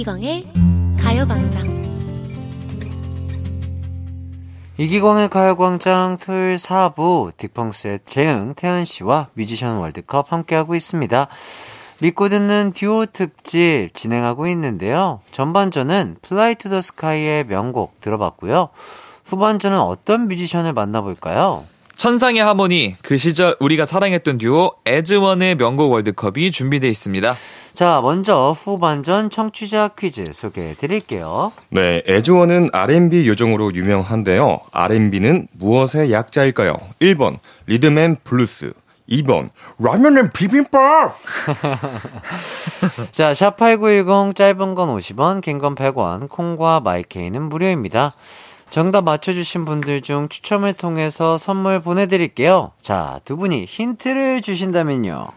[0.04, 0.48] 이기광의
[1.00, 1.64] 가요광장
[4.78, 11.28] 이기광의 가요광장 토요일 4부 딕펑스의 재흥, 태현씨와 뮤지션 월드컵 함께하고 있습니다.
[12.00, 15.22] 믿고 듣는 듀오 특집 진행하고 있는데요.
[15.32, 18.70] 전반전은 Fly to the Sky의 명곡 들어봤고요.
[19.24, 21.64] 후반전은 어떤 뮤지션을 만나볼까요?
[21.96, 27.36] 천상의 하모니, 그 시절 우리가 사랑했던 듀오 에즈원의 명곡 월드컵이 준비되어 있습니다.
[27.74, 31.52] 자, 먼저 후반전 청취자 퀴즈 소개해 드릴게요.
[31.70, 34.60] 네, 애즈원은 R&B 요정으로 유명한데요.
[34.72, 36.76] R&B는 무엇의 약자일까요?
[37.02, 37.38] 1번,
[37.68, 38.74] 리듬앤 블루스.
[39.10, 41.18] 2번, 라면 and 비빔밥!
[43.12, 48.14] 자, 샵8910 짧은 건 50원, 긴 건 100원, 콩과 마이케이는 무료입니다.
[48.74, 52.72] 정답 맞춰주신 분들 중 추첨을 통해서 선물 보내드릴게요.
[52.82, 55.28] 자, 두 분이 힌트를 주신다면요.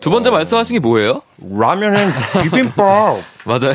[0.00, 1.22] 두 번째 말씀하신 게 뭐예요?
[1.48, 2.10] 라면앤
[2.42, 3.22] 비빔밥!
[3.44, 3.74] 맞아요?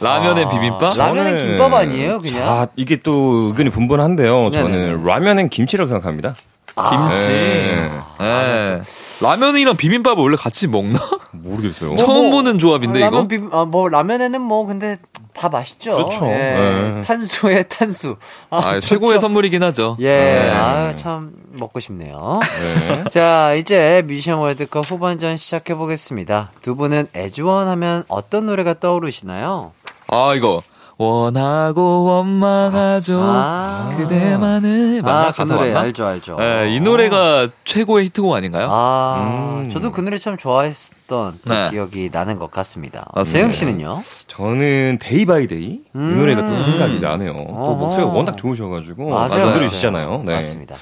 [0.00, 0.96] 라면에 비빔밥?
[0.96, 2.48] 라면은 저는- 김밥 아니에요, 그냥?
[2.48, 4.50] 아, 이게 또 의견이 분분한데요.
[4.52, 5.04] 저는 네네네.
[5.04, 6.36] 라면은 김치라고 생각합니다.
[6.76, 7.28] 김치.
[7.30, 7.90] 네.
[8.20, 8.82] 네.
[9.22, 11.00] 라면이랑 비빔밥을 원래 같이 먹나?
[11.32, 11.96] 모르겠어요.
[11.96, 13.28] 처음 보는 조합인데 라면 이거?
[13.28, 14.98] 비빔, 아, 뭐, 라면에는 뭐, 근데
[15.36, 15.92] 다 맛있죠.
[15.94, 16.26] 그렇죠.
[16.26, 16.30] 예.
[16.30, 17.02] 네.
[17.04, 18.16] 탄수에 탄수.
[18.50, 18.86] 아, 좋죠.
[18.86, 19.96] 최고의 선물이긴 하죠.
[20.00, 20.50] 예, 네.
[20.50, 22.40] 아유, 참, 먹고 싶네요.
[22.42, 23.04] 네.
[23.12, 26.52] 자, 이제 미션 월드컵 후반전 시작해 보겠습니다.
[26.62, 29.72] 두 분은 애주원 하면 어떤 노래가 떠오르시나요?
[30.08, 30.62] 아, 이거.
[30.98, 33.20] 원하고 원망하죠.
[33.22, 33.90] 아.
[33.98, 35.80] 그대만을 만나 아, 그 노래 맞나?
[35.80, 36.36] 알죠, 알죠.
[36.38, 38.68] 네, 이 노래가 최고의 히트곡 아닌가요?
[38.70, 39.70] 아, 음.
[39.70, 41.70] 저도 그 노래 참 좋아했던 그 네.
[41.70, 43.06] 기억이 나는 것 같습니다.
[43.14, 43.30] 맞습니다.
[43.30, 44.02] 세영 씨는요?
[44.26, 46.16] 저는 Day By Day 이 음.
[46.18, 47.32] 노래가 또 생각이 나네요.
[47.32, 49.28] 또 목소리가 워낙 좋으셔가지고 맞아요.
[49.28, 50.22] 잘 들으시잖아요.
[50.24, 50.32] 네.
[50.32, 50.76] 맞습니다.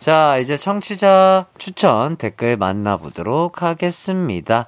[0.00, 4.66] 자, 이제 청취자 추천 댓글 만나보도록 하겠습니다.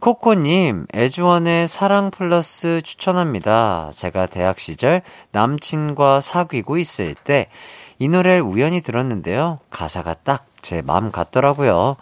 [0.00, 3.90] 코코님, 애즈원의 사랑 플러스 추천합니다.
[3.94, 7.48] 제가 대학 시절 남친과 사귀고 있을 때
[7.98, 9.58] 이 노래를 우연히 들었는데요.
[9.70, 11.94] 가사가 딱 제 마음 같더라고요.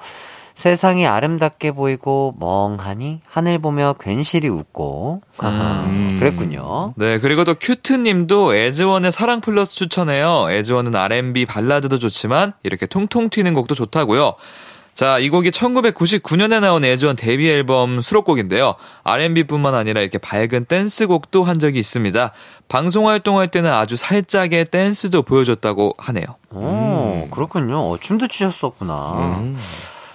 [0.55, 6.17] 세상이 아름답게 보이고 멍하니 하늘 보며 괜시리 웃고 음.
[6.19, 6.95] 그랬군요.
[6.97, 10.47] 네, 그리고 또 큐트님도 애즈원의 사랑 플러스 추천해요.
[10.49, 14.33] 애즈원은 R&B 발라드도 좋지만 이렇게 통통 튀는 곡도 좋다고요.
[14.95, 18.75] 자, 이 곡이 1999년에 나온 애즈원 데뷔 앨범 수록곡인데요.
[19.03, 22.33] R&B뿐만 아니라 이렇게 밝은 댄스곡도 한 적이 있습니다.
[22.69, 26.27] 방송 활동할 때는 아주 살짝의 댄스도 보여줬다고 하네요.
[26.53, 27.77] 오, 그렇군요.
[27.77, 29.43] 어, 춤도 추셨었구나.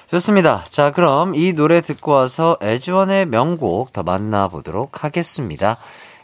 [0.10, 0.64] 좋습니다.
[0.70, 5.78] 자, 그럼 이 노래 듣고 와서 애즈원의 명곡 더 만나보도록 하겠습니다.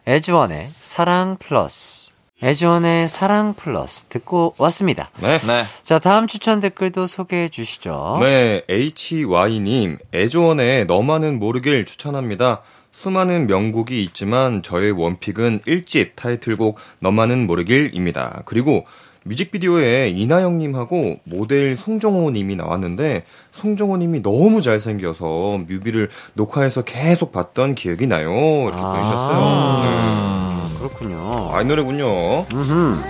[0.07, 2.04] 애즈원의 사랑 플러스.
[2.43, 5.09] 애즈원의 사랑 플러스 듣고 왔습니다.
[5.21, 5.37] 네.
[5.39, 5.63] 네.
[5.83, 8.17] 자, 다음 추천 댓글도 소개해 주시죠.
[8.19, 12.61] 네, HY님, 애조원의 너만은 모르길 추천합니다.
[12.91, 18.43] 수많은 명곡이 있지만 저의 원픽은 1집 타이틀곡 너만은 모르길입니다.
[18.45, 18.85] 그리고
[19.23, 28.29] 뮤직비디오에 이나영님하고 모델 송정호님이 나왔는데 송정호님이 너무 잘생겨서 뮤비를 녹화해서 계속 봤던 기억이 나요.
[28.67, 28.81] 이렇게.
[28.81, 31.49] 아, 그렇군요.
[31.51, 31.57] 네.
[31.57, 32.45] 아, 이 노래군요.
[32.51, 33.01] 음흠.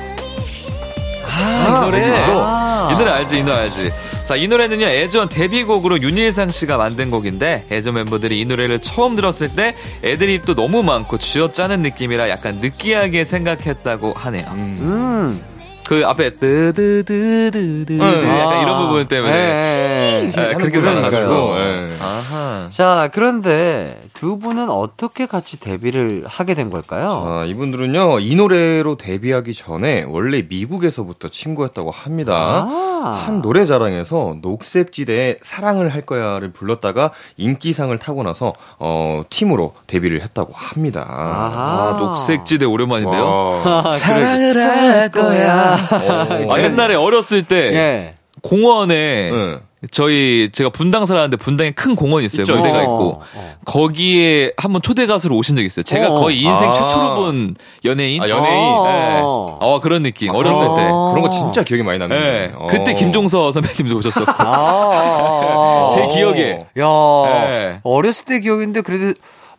[1.28, 2.14] 아, 이 노래.
[2.16, 2.90] 아.
[2.94, 3.92] 이 노래 알지, 이 노래 알지.
[4.26, 9.50] 자, 이 노래는요, 애전 데뷔곡으로 윤일상 씨가 만든 곡인데, 애전 멤버들이 이 노래를 처음 들었을
[9.50, 14.46] 때 애드립도 너무 많고 쥐어 짜는 느낌이라 약간 느끼하게 생각했다고 하네요.
[14.52, 15.44] 음.
[15.88, 18.40] 그 앞에 뜨드드드드 네.
[18.40, 20.32] 약간 이런 부분 때문에 네.
[20.36, 20.96] 네, 그렇게 그러니까요.
[20.96, 21.96] 나가지고 네.
[22.02, 22.68] 아하.
[22.72, 27.24] 자, 그런데 두 분은 어떻게 같이 데뷔를 하게 된 걸까요?
[27.28, 32.68] 아, 이분들은요, 이 노래로 데뷔하기 전에 원래 미국에서부터 친구였다고 합니다.
[32.68, 32.95] 아.
[33.12, 40.54] 한 노래 자랑에서 녹색지대에 사랑을 할 거야를 불렀다가 인기상을 타고 나서, 어, 팀으로 데뷔를 했다고
[40.54, 41.06] 합니다.
[41.08, 41.96] 아하.
[41.96, 43.62] 아, 녹색지대 오랜만인데요.
[43.66, 43.94] 와.
[43.98, 45.74] 사랑을 할 거야.
[45.92, 48.16] 어, 아, 옛날에 어렸을 때 예.
[48.42, 49.60] 공원에 네.
[49.92, 52.44] 저희 제가 분당 살았는데 분당에 큰 공원이 있어요.
[52.44, 52.56] 있죠.
[52.56, 53.56] 무대가 어, 있고 어.
[53.66, 55.84] 거기에 한번 초대 가수로 오신 적이 있어요.
[55.84, 56.16] 제가 어.
[56.16, 56.74] 거의 인생 아.
[56.74, 58.22] 최초로 본 연예인.
[58.22, 58.56] 아, 연예인?
[58.56, 59.20] 네.
[59.22, 59.58] 어.
[59.60, 60.34] 어 그런 느낌.
[60.34, 60.88] 어렸을 때.
[60.92, 61.12] 어.
[61.12, 62.20] 그런 거 진짜 기억이 많이 남네요.
[62.20, 62.52] 네.
[62.56, 62.68] 어.
[62.68, 64.44] 그때 김종서 선배님도 오셨었고.
[64.44, 65.90] 아, 아, 아.
[65.96, 66.66] 제 기억에.
[66.78, 67.80] 야, 네.
[67.84, 69.14] 어렸을 때 기억인데 그래도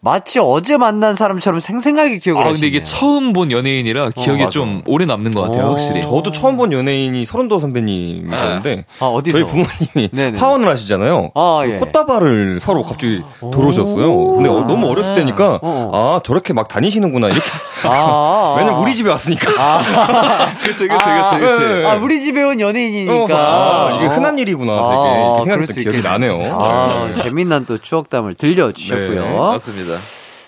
[0.06, 2.84] 마치 어제 만난 사람처럼 생생하게 기억을 아 근데 이게 하시네요.
[2.84, 4.50] 처음 본 연예인이라 기억이 맞아.
[4.50, 5.66] 좀 오래 남는 것 같아요.
[5.66, 5.70] 어.
[5.70, 6.00] 확실히.
[6.00, 9.36] 저도 처음 본 연예인이 서른도 선배님이셨는데 아, 어디서?
[9.36, 10.38] 저희 부모님이 네네.
[10.38, 11.32] 파원을 하시잖아요.
[11.34, 11.76] 아, 그 예.
[11.78, 13.20] 꽃다발을 서로 갑자기
[13.52, 14.34] 들어오셨어요.
[14.34, 15.90] 근데 어, 너무 어렸을 때니까 어.
[15.92, 17.50] 아 저렇게 막 다니시는구나 이렇게.
[17.82, 18.58] 아, 아, 아.
[18.58, 19.50] 왜냐면 우리 집에 왔으니까.
[20.62, 21.58] 그치 그치 그치 그치.
[21.64, 21.84] 네.
[21.84, 23.36] 아, 우리 집에 온 연예인이니까.
[23.36, 26.00] 아, 이게 흔한 일이구나 되게 아, 생각했던 수 기억이.
[26.00, 26.40] 나네요.
[26.52, 27.22] 아, 네.
[27.24, 29.24] 재미난 또 추억담을 들려주셨고요.
[29.24, 29.95] 네, 맞습니다.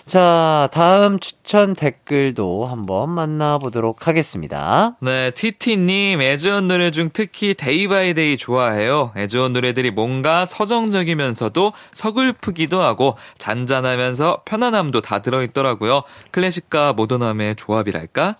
[0.09, 4.97] 자, 다음 추천 댓글도 한번 만나보도록 하겠습니다.
[5.01, 9.11] 네, 티티님, 애즈원 노래 중 특히 Day By Day 좋아해요.
[9.15, 16.01] 애즈원 노래들이 뭔가 서정적이면서도 서글프기도 하고 잔잔하면서 편안함도 다 들어있더라고요.
[16.31, 18.35] 클래식과 모던함의 조합이랄까?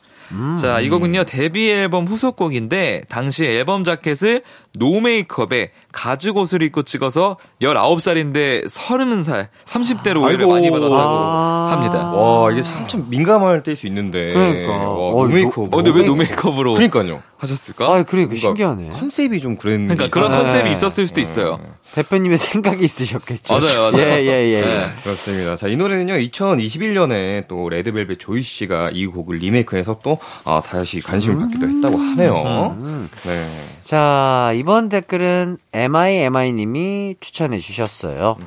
[0.61, 4.43] 자, 이 곡은요, 데뷔 앨범 후속곡인데, 당시 앨범 자켓을
[4.77, 10.51] no 메이크업에 가죽 옷을 입고 찍어서 19살인데 30살, 30대로 오해를 아이고.
[10.53, 11.69] 많이 받았다고 아.
[11.71, 12.11] 합니다.
[12.11, 14.33] 와 이게 참, 참 민감할 때일 수 있는데.
[14.33, 14.71] 그러니까.
[14.73, 15.73] 와, 어, no 메이크업.
[15.73, 17.21] 어, 근데 왜 no 메이크업으로 그러니까요.
[17.37, 17.85] 하셨을까?
[17.87, 18.89] 아, 그래, 그 뭔가 신기하네.
[18.89, 19.83] 컨셉이 좀 그런.
[19.87, 20.43] 그러니까 게 그런 있어요.
[20.43, 20.71] 컨셉이 네.
[20.71, 21.59] 있었을 수도 있어요.
[21.93, 23.53] 대표님의 생각이 있으셨겠죠.
[23.53, 23.97] 맞아요, 맞아요.
[24.05, 24.61] 예, 예, 예.
[24.61, 24.87] 네.
[25.03, 25.55] 그렇습니다.
[25.55, 31.39] 자, 이 노래는요, 2021년에 또 레드벨벳 조이 씨가 이 곡을 리메이크해서 또 아, 다시 관심을
[31.39, 32.77] 받기도 했다고 하네요.
[33.25, 33.45] 네.
[33.83, 38.37] 자, 이번 댓글은 MIMI님이 추천해 주셨어요.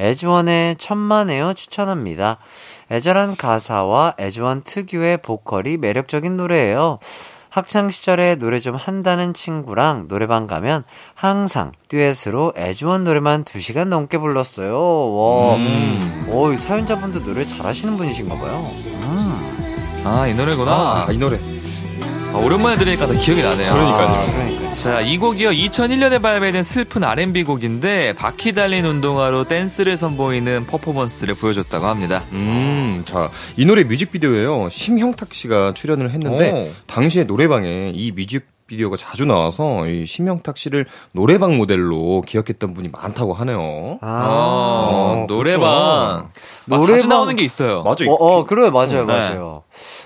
[0.00, 2.38] 애즈원의 천만에요 추천합니다.
[2.90, 6.98] 애절한 가사와 애즈원 특유의 보컬이 매력적인 노래예요.
[7.48, 14.74] 학창 시절에 노래 좀 한다는 친구랑 노래방 가면 항상 듀엣으로 애즈원 노래만 2시간 넘게 불렀어요.
[14.74, 15.58] 와.
[16.28, 18.62] 오, 이 사연자분도 노래 잘하시는 분이신가 봐요.
[18.64, 19.31] 음.
[20.04, 20.72] 아, 이 노래구나.
[20.72, 21.38] 아, 이 노래.
[22.32, 23.72] 아, 오랜만에 들으니까 더 기억이 나네요.
[23.72, 24.20] 그러니까요.
[24.32, 24.72] 그러니까.
[24.72, 25.50] 자, 이 곡이요.
[25.50, 32.24] 2001년에 발매된 슬픈 R&B 곡인데 바퀴 달린 운동화로 댄스를 선보이는 퍼포먼스를 보여줬다고 합니다.
[32.32, 34.68] 음, 자, 이 노래 뮤직비디오에요.
[34.70, 36.70] 심형탁 씨가 출연을 했는데, 오.
[36.86, 43.34] 당시에 노래방에 이 뮤직 비디오가 자주 나와서 이 심형탁 씨를 노래방 모델로 기억했던 분이 많다고
[43.34, 43.98] 하네요.
[44.00, 44.26] 아.
[44.30, 45.68] 어, 노래방.
[45.68, 46.30] 아,
[46.70, 47.08] 자주 노래방.
[47.10, 47.82] 나오는 게 있어요.
[47.82, 48.70] 맞아, 어, 어, 그래요.
[48.70, 49.12] 맞아요, 네.
[49.12, 49.62] 맞아요.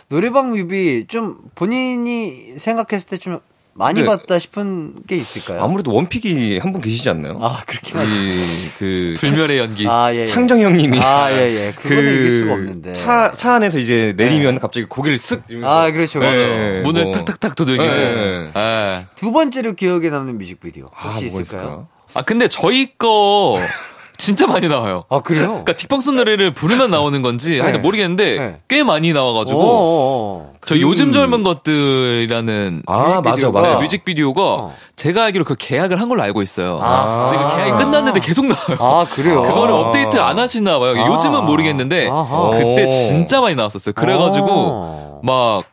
[0.09, 3.39] 노래방 뮤비 좀 본인이 생각했을 때 좀
[3.79, 4.07] 많이 네.
[4.07, 5.62] 봤다 싶은 게 있을까요?
[5.62, 7.39] 아무래도 원픽이 한 분 계시지 않나요?
[7.43, 8.11] 아, 그렇긴 하죠.
[8.11, 9.87] 이, 그 불멸의 연기.
[9.89, 10.20] 아, 예.
[10.20, 10.27] 예.
[10.27, 11.37] 창정 형님이 아, 예,
[11.68, 11.72] 예.
[11.77, 12.93] 그거는 이길 수가 없는데.
[12.95, 16.18] 차, 차 안에서 이제 내리면 갑자기 고개를 쓱 아, 그렇죠.
[16.20, 16.35] 맞아요.
[16.35, 17.12] 네, 문을 뭐.
[17.12, 17.85] 탁탁탁 두들기고.
[17.87, 18.51] 네.
[18.57, 19.07] 예.
[19.14, 20.91] 두 번째로 기억에 남는 뮤직비디오.
[20.95, 21.87] 아, 혹시 뭐가 있을까요?
[22.09, 22.20] 있을까?
[22.20, 23.57] 아, 근데 저희 거
[24.19, 25.05] 진짜 많이 나와요.
[25.09, 25.62] 아, 그래요?
[25.64, 27.79] 그러니까 딕펑스 노래를 부르면 나오는 건지 네.
[27.79, 28.57] 모르겠는데 네.
[28.69, 33.79] 꽤 많이 나와가지고 오, 저 요즘 젊은 것들이라는 아, 맞아, 뮤직비디오가- 맞아.
[33.79, 34.75] 뮤직비디오가 어.
[34.97, 36.79] 제가 알기로 그 계약을 한 걸로 알고 있어요.
[36.83, 37.31] 아.
[37.31, 38.77] 근데 그 계약이 끝났는데 계속 나와요.
[38.81, 39.43] 아, 그래요?
[39.43, 39.79] 그거를 아.
[39.79, 40.95] 업데이트 안 하시나 봐요.
[40.97, 41.07] 아.
[41.14, 42.51] 요즘은 모르겠는데 아하.
[42.53, 42.89] 그때 오.
[42.91, 43.93] 진짜 많이 나왔었어요.
[43.95, 45.21] 그래가지고 어.
[45.23, 45.64] 막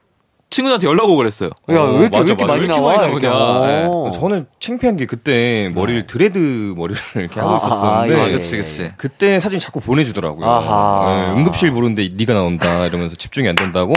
[0.53, 1.49] 친구들한테 연락 오고 그랬어요.
[1.49, 2.45] 야, 왜 이렇게, 맞아, 왜 이렇게 맞아.
[2.45, 2.97] 많이 왜 이렇게 나와?
[2.97, 3.27] 많이 이렇게.
[3.27, 3.67] 나오냐.
[3.67, 3.87] 네.
[3.89, 4.11] 어.
[4.13, 8.55] 저는 창피한 게 그때 머리를 드레드 머리를 이렇게 하고 아, 있었었는데 예, 아, 예, 그치,
[8.57, 8.61] 예.
[8.61, 8.91] 그치.
[8.97, 10.45] 그때 사진 자꾸 보내주더라고요.
[10.45, 11.31] 아하.
[11.33, 13.93] 네, 응급실 부르는데 네가 나온다 이러면서 집중이 안 된다고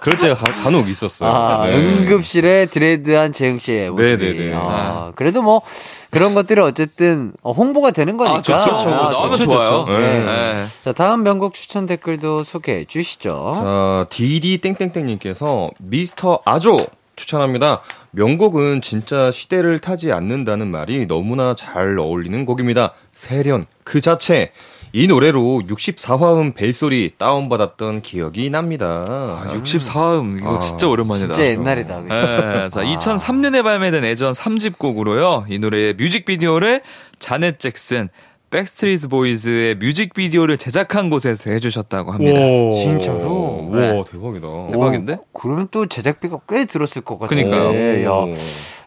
[0.00, 1.28] 그럴 때가 가- 간혹 있었어요.
[1.30, 1.74] 아, 네.
[1.74, 4.24] 응급실에 드레드한 재영 씨의 모습이.
[4.24, 4.52] 네네네.
[4.54, 5.62] 아, 그래도 뭐
[6.10, 8.38] 그런 것들이 어쨌든 어, 홍보가 되는 거니까.
[8.38, 8.76] 아, 좋죠.
[8.76, 8.90] 좋죠.
[8.90, 9.66] 나오면 좋죠, 좋아요.
[9.66, 9.92] 좋죠.
[9.98, 10.24] 네.
[10.24, 10.64] 네.
[10.84, 13.28] 자, 다음 명곡 추천 댓글도 소개해 주시죠.
[13.62, 16.78] 자, 디디 땡땡땡님께서 미스터 아조
[17.16, 17.82] 추천합니다.
[18.12, 22.94] 명곡은 진짜 시대를 타지 않는다는 말이 너무나 잘 어울리는 곡입니다.
[23.12, 24.52] 세련 그 자체.
[24.92, 29.04] 이 노래로 64화음 벨소리 다운받았던 기억이 납니다.
[29.08, 31.34] 아, 64음 이거 아, 진짜 오랜만이다.
[31.34, 32.00] 진짜 옛날이다.
[32.02, 35.46] 네, 자, 2003년에 발매된 애즈원 3집 곡으로요.
[35.48, 36.80] 이 노래의 뮤직비디오를
[37.18, 38.08] 자넷 잭슨,
[38.50, 42.40] 백스트리트 보이즈의 뮤직비디오를 제작한 곳에서 해주셨다고 합니다.
[42.72, 43.68] 진짜로?
[43.70, 44.04] 와, 네.
[44.10, 44.48] 대박이다.
[44.70, 45.12] 대박인데?
[45.14, 47.42] 오, 그러면 또 제작비가 꽤 들었을 것 같아요.
[47.44, 47.74] 그니까요.
[47.74, 48.04] 예,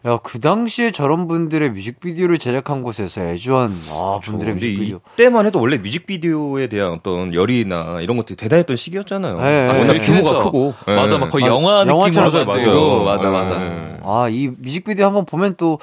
[0.04, 5.00] 야, 그 당시에 저런 분들의 뮤직비디오를 제작한 곳에서 애즈원 아, 분들의 뮤직비디오.
[5.12, 9.40] 이때만 해도 원래 뮤직비디오에 대한 어떤 열의나 이런 것들이 대단했던 시기였잖아요.
[9.40, 9.98] 네, 아, 네, 워낙 네.
[10.00, 10.74] 규모가 크고.
[10.86, 11.18] 맞아, 네.
[11.18, 13.04] 막 거의 아, 영화 느낌으로 맞아요.
[13.04, 13.58] 맞아, 맞아.
[13.60, 13.96] 네.
[14.02, 15.78] 아, 이 뮤직비디오 한번 보면 또,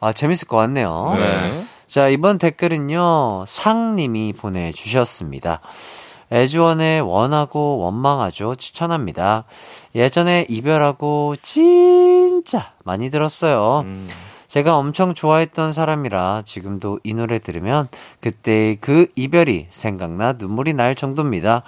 [0.00, 1.14] 아, 재밌을 것 같네요.
[1.18, 1.64] 네.
[1.88, 5.62] 자, 이번 댓글은요, 상님이 보내주셨습니다.
[6.30, 8.56] 애주원의 원하고 원망하죠.
[8.56, 9.44] 추천합니다.
[9.94, 13.84] 예전에 이별하고 진짜 많이 들었어요.
[13.86, 14.06] 음.
[14.48, 17.88] 제가 엄청 좋아했던 사람이라 지금도 이 노래 들으면
[18.20, 21.62] 그때 그 이별이 생각나 눈물이 날 정도입니다.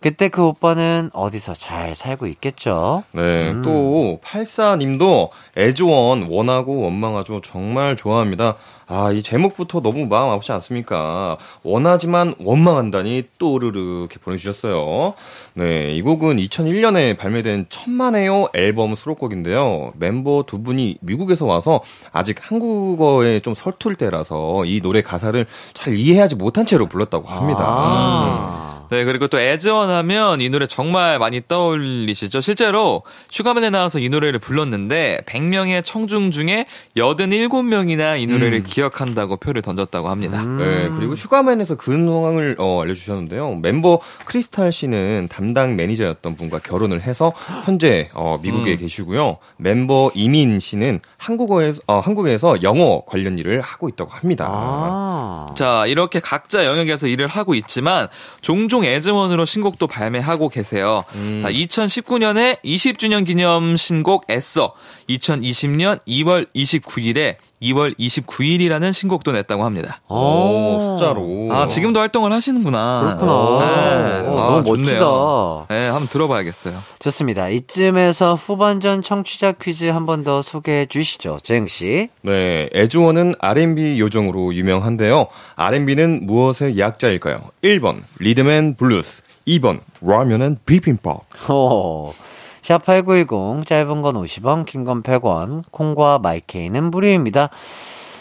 [0.00, 3.04] 그때 그 오빠는 어디서 잘 살고 있겠죠?
[3.12, 3.62] 네, 음.
[3.62, 7.42] 또, 84님도 애조원, 원하고 원망하죠.
[7.42, 8.56] 정말 좋아합니다.
[8.92, 11.38] 아, 이 제목부터 너무 마음 아프지 않습니까?
[11.62, 15.14] 원하지만 원망한다니 또르르 이렇게 보내주셨어요.
[15.54, 19.92] 네, 이 곡은 2001년에 발매된 천만에요 앨범 수록곡인데요.
[19.96, 21.80] 멤버 두 분이 미국에서 와서
[22.10, 27.64] 아직 한국어에 좀 서툴 때라서 이 노래 가사를 잘 이해하지 못한 채로 불렀다고 합니다.
[27.64, 28.69] 아.
[28.90, 32.40] 네, 그리고 또 애즈원 하면 이 노래 정말 많이 떠올리시죠?
[32.40, 36.66] 실제로 슈가맨에 나와서 이 노래를 불렀는데 100명의 청중 중에
[36.96, 40.42] 87명이나 이 노래를 기억한다고 표를 던졌다고 합니다.
[40.42, 40.58] 음.
[40.58, 43.56] 네, 그리고 슈가맨에서 그 상황을 어, 알려주셨는데요.
[43.56, 47.32] 멤버 크리스탈 씨는 담당 매니저였던 분과 결혼을 해서
[47.64, 49.38] 현재 어, 미국에 계시고요.
[49.56, 54.46] 멤버 이민 씨는 한국어에서 어, 한국에서 영어 관련 일을 하고 있다고 합니다.
[54.48, 55.54] 아.
[55.54, 58.08] 자, 이렇게 각자 영역에서 일을 하고 있지만
[58.40, 61.04] 종종 애즈원으로 신곡도 발매하고 계세요.
[61.14, 61.40] 음.
[61.42, 64.72] 자, 2019년에 20주년 기념 신곡 애써
[65.16, 70.00] 2020년 2월 29일에 2월 29일이라는 신곡도 냈다고 합니다.
[70.08, 71.48] 오, 숫자로.
[71.50, 73.00] 아, 지금도 활동을 하시는구나.
[73.18, 73.28] 그렇구나.
[73.60, 74.26] 네.
[74.28, 75.66] 어, 아, 너무 좋네요.
[75.66, 75.74] 멋지다.
[75.74, 76.74] 네, 한번 들어봐야겠어요.
[77.00, 77.48] 좋습니다.
[77.50, 81.40] 이쯤에서 후반전 청취자 퀴즈 한 번 더 소개해 주시죠.
[81.42, 82.08] 재영씨.
[82.22, 85.26] 네, 애즈원은 R&B 요정으로 유명한데요.
[85.56, 87.40] R&B는 무엇의 약자일까요?
[87.62, 91.20] 1번 리듬 앤 블루스, 2번 라면 and 비빔밥.
[91.48, 92.14] 호.
[92.62, 97.50] 샵8910 짧은 건 50원, 긴 건 100원, 콩과 마이케이는 무료입니다.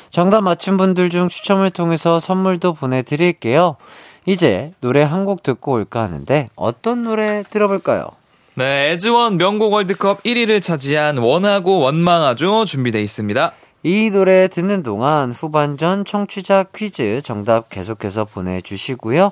[0.09, 3.75] 정답 맞힌 분들 중 추첨을 통해서 선물도 보내드릴게요.
[4.25, 8.07] 이제 노래 한 곡 듣고 올까 하는데 어떤 노래 들어볼까요?
[8.55, 13.51] 네, 애즈원 명곡 월드컵 1위를 차지한 원하고 원망하죠 준비돼 있습니다.
[13.83, 19.31] 이 노래 듣는 동안 후반전 청취자 퀴즈 정답 계속해서 보내주시고요.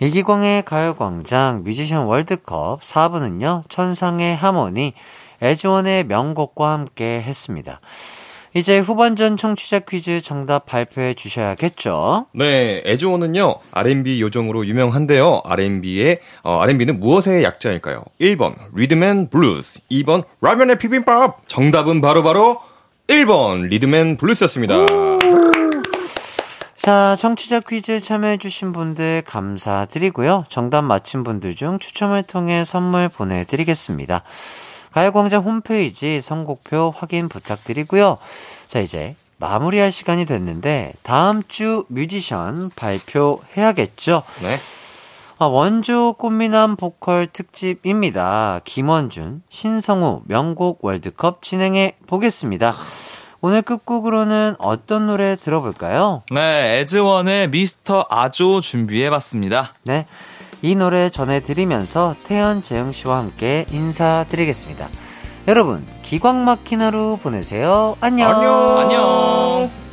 [0.00, 4.94] 이기광의 가요광장 뮤지션 월드컵 4부는요, 천상의 하모니,
[5.42, 7.80] 애즈원의 명곡과 함께 했습니다.
[8.54, 12.26] 이제 후반전 청취자 퀴즈 정답 발표해 주셔야겠죠?
[12.34, 15.42] 네, 애즈원은요, R&B 요정으로 유명한데요.
[15.44, 18.02] R&B의, 어, R&B는 무엇의 약자일까요?
[18.20, 19.80] 1번, Rhythm and Blues.
[19.90, 21.46] 2번, 라면의 비빔밥.
[21.46, 22.58] 정답은 바로바로
[23.06, 24.86] 1번, Rhythm and Blues였습니다.
[26.82, 30.46] 자, 청취자 퀴즈 참여해주신 분들 감사드리고요.
[30.48, 34.22] 정답 맞힌 분들 중 추첨을 통해 선물 보내드리겠습니다.
[34.92, 38.16] 가요광장 홈페이지 선곡표 확인 부탁드리고요.
[38.66, 44.22] 자, 이제 마무리할 시간이 됐는데, 다음 주 뮤지션 발표해야겠죠?
[44.40, 44.56] 네.
[45.38, 48.60] 아, 원조 꽃미남 보컬 특집입니다.
[48.64, 52.72] 김원준, 신성우 명곡 월드컵 진행해 보겠습니다.
[53.42, 56.22] 오늘 끝곡으로는 어떤 노래 들어볼까요?
[56.30, 59.74] 네, 에즈원의 미스터 아조 준비해봤습니다.
[59.84, 60.06] 네.
[60.62, 64.88] 이 노래 전해드리면서 태연 재영 씨와 함께 인사드리겠습니다.
[65.48, 67.96] 여러분, 기광 막힌 하루 보내세요.
[68.00, 68.30] 안녕.
[68.78, 69.89] 안녕.